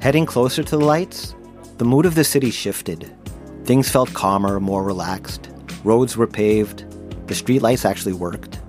Heading 0.00 0.26
closer 0.26 0.62
to 0.62 0.76
the 0.76 0.84
lights, 0.84 1.34
the 1.78 1.84
mood 1.84 2.06
of 2.06 2.14
the 2.14 2.24
city 2.24 2.50
shifted. 2.50 3.12
Things 3.64 3.88
felt 3.88 4.14
calmer, 4.14 4.60
more 4.60 4.84
relaxed. 4.84 5.50
Roads 5.84 6.16
were 6.16 6.26
paved. 6.26 6.84
The 7.26 7.34
streetlights 7.34 7.84
actually 7.84 8.12
worked. 8.12 8.60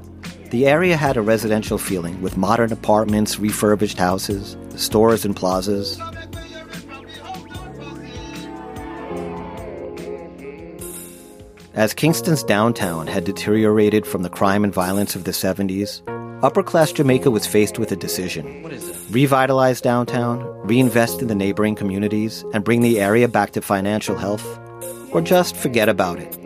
The 0.49 0.65
area 0.65 0.97
had 0.97 1.17
a 1.17 1.21
residential 1.21 1.77
feeling 1.77 2.21
with 2.21 2.37
modern 2.37 2.71
apartments, 2.71 3.37
refurbished 3.37 3.97
houses, 3.97 4.57
stores, 4.75 5.25
and 5.25 5.35
plazas. 5.35 5.99
As 11.73 11.93
Kingston's 11.93 12.43
downtown 12.43 13.05
had 13.05 13.25
deteriorated 13.25 14.07
from 14.07 14.23
the 14.23 14.29
crime 14.29 14.63
and 14.63 14.73
violence 14.73 15.15
of 15.15 15.25
the 15.25 15.31
70s, 15.31 16.01
upper 16.41 16.63
class 16.63 16.91
Jamaica 16.91 17.29
was 17.29 17.45
faced 17.45 17.77
with 17.77 17.91
a 17.91 17.95
decision 17.95 18.63
revitalize 19.11 19.79
downtown, 19.81 20.41
reinvest 20.67 21.21
in 21.21 21.27
the 21.27 21.35
neighboring 21.35 21.75
communities, 21.75 22.43
and 22.53 22.63
bring 22.63 22.81
the 22.81 22.99
area 22.99 23.27
back 23.27 23.51
to 23.51 23.61
financial 23.61 24.17
health, 24.17 24.45
or 25.11 25.21
just 25.21 25.55
forget 25.55 25.87
about 25.87 26.19
it. 26.19 26.37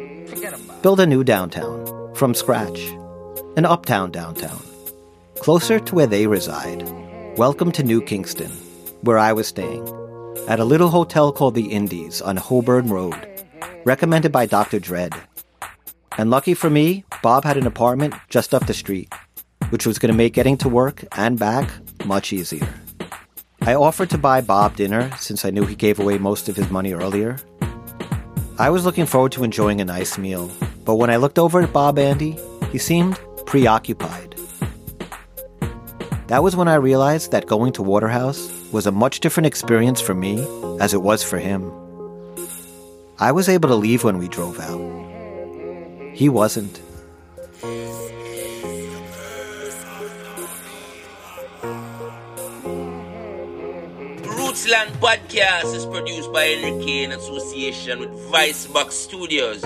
Build 0.82 1.00
a 1.00 1.06
new 1.06 1.24
downtown 1.24 1.90
from 2.22 2.36
scratch, 2.36 2.80
an 3.58 3.66
uptown 3.66 4.12
downtown, 4.12 4.62
closer 5.38 5.80
to 5.80 5.96
where 5.96 6.06
they 6.06 6.28
reside. 6.28 6.88
Welcome 7.36 7.72
to 7.72 7.82
New 7.82 8.00
Kingston, 8.00 8.52
where 9.02 9.18
I 9.18 9.34
was 9.34 9.48
staying, 9.48 9.88
at 10.48 10.60
a 10.60 10.64
little 10.64 10.90
hotel 10.90 11.32
called 11.32 11.56
the 11.56 11.72
Indies 11.72 12.22
on 12.22 12.38
Holborn 12.38 12.90
Road 12.90 13.16
recommended 13.86 14.32
by 14.32 14.46
Dr. 14.46 14.80
Dread. 14.80 15.16
And 16.16 16.30
lucky 16.30 16.54
for 16.54 16.70
me, 16.70 17.06
Bob 17.24 17.44
had 17.44 17.58
an 17.58 17.66
apartment 17.66 18.14
just 18.30 18.54
up 18.54 18.68
the 18.68 18.76
street, 18.76 19.12
which 19.72 19.88
was 19.88 19.98
going 19.98 20.12
to 20.12 20.16
make 20.16 20.34
getting 20.34 20.58
to 20.58 20.70
work 20.70 21.04
and 21.18 21.40
back 21.40 21.72
much 22.06 22.32
easier. 22.32 22.72
I 23.64 23.74
offered 23.74 24.12
to 24.12 24.20
buy 24.20 24.42
Bob 24.42 24.76
dinner 24.76 25.10
since 25.18 25.44
I 25.44 25.50
knew 25.50 25.66
he 25.66 25.74
gave 25.74 26.00
away 26.00 26.20
most 26.20 26.50
of 26.50 26.56
his 26.56 26.70
money 26.70 26.94
earlier. 26.94 27.40
I 28.60 28.70
was 28.70 28.86
looking 28.86 29.06
forward 29.06 29.32
to 29.34 29.44
enjoying 29.44 29.82
a 29.82 29.86
nice 29.86 30.18
meal, 30.18 30.52
but 30.86 30.96
when 30.96 31.10
I 31.10 31.16
looked 31.16 31.40
over 31.40 31.62
at 31.62 31.74
Bob 31.74 31.98
Andy, 31.98 32.38
he 32.72 32.78
seemed 32.78 33.20
preoccupied. 33.46 34.36
That 36.28 36.44
was 36.44 36.56
when 36.56 36.68
I 36.68 36.76
realized 36.76 37.32
that 37.32 37.48
going 37.48 37.74
to 37.74 37.84
Waterhouse 37.84 38.52
was 38.72 38.88
a 38.88 38.92
much 38.92 39.20
different 39.20 39.48
experience 39.48 40.00
for 40.00 40.14
me 40.14 40.46
as 40.80 40.94
it 40.94 41.02
was 41.02 41.24
for 41.24 41.40
him. 41.40 41.72
I 43.20 43.32
was 43.32 43.50
able 43.50 43.70
to 43.70 43.76
leave 43.76 44.04
when 44.04 44.18
we 44.18 44.28
drove 44.28 44.60
out. 44.60 44.82
He 46.14 46.30
wasn't. 46.30 46.82
Rootsland 54.72 54.92
Podcast 55.02 55.76
is 55.76 55.86
produced 55.86 56.32
by 56.32 56.44
Henry 56.44 56.86
K 56.86 57.04
in 57.04 57.12
association 57.12 58.00
with 58.00 58.12
Vicebox 58.32 58.94
Studios. 58.94 59.66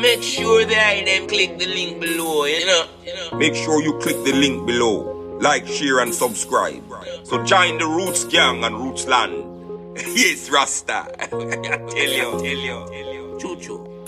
Make 0.00 0.22
sure 0.22 0.64
that 0.64 1.04
them 1.04 1.28
click 1.28 1.58
the 1.58 1.66
link 1.66 2.00
below, 2.00 2.46
you 2.46 2.64
know, 2.64 2.86
you 3.04 3.14
know. 3.14 3.36
Make 3.36 3.54
sure 3.54 3.82
you 3.82 3.98
click 3.98 4.16
the 4.24 4.32
link 4.32 4.66
below. 4.66 5.38
Like, 5.42 5.66
share, 5.66 6.00
and 6.00 6.14
subscribe. 6.14 6.82
So 7.24 7.44
join 7.44 7.76
the 7.76 7.84
Roots 7.84 8.24
Gang 8.24 8.64
and 8.64 8.76
Rootsland. 8.76 9.98
yes, 10.16 10.48
Rasta. 10.48 11.04
tell 11.28 11.42
you, 11.42 12.30
tell 12.40 12.44
you, 12.46 12.86
tell 12.88 13.12
you. 13.12 13.38
Choo 13.38 13.56
choo. 13.60 14.06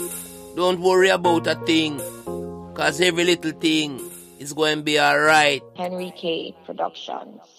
Don't 0.57 0.81
worry 0.81 1.11
about 1.11 1.47
a 1.47 1.57
thing, 1.67 1.99
cause 2.73 3.03
every 3.03 3.25
little 3.25 3.53
thing 3.53 4.01
is 4.39 4.55
going 4.55 4.79
to 4.79 4.83
be 4.83 4.99
alright. 4.99 5.63
Henry 5.77 6.11
K. 6.17 6.57
Productions. 6.65 7.52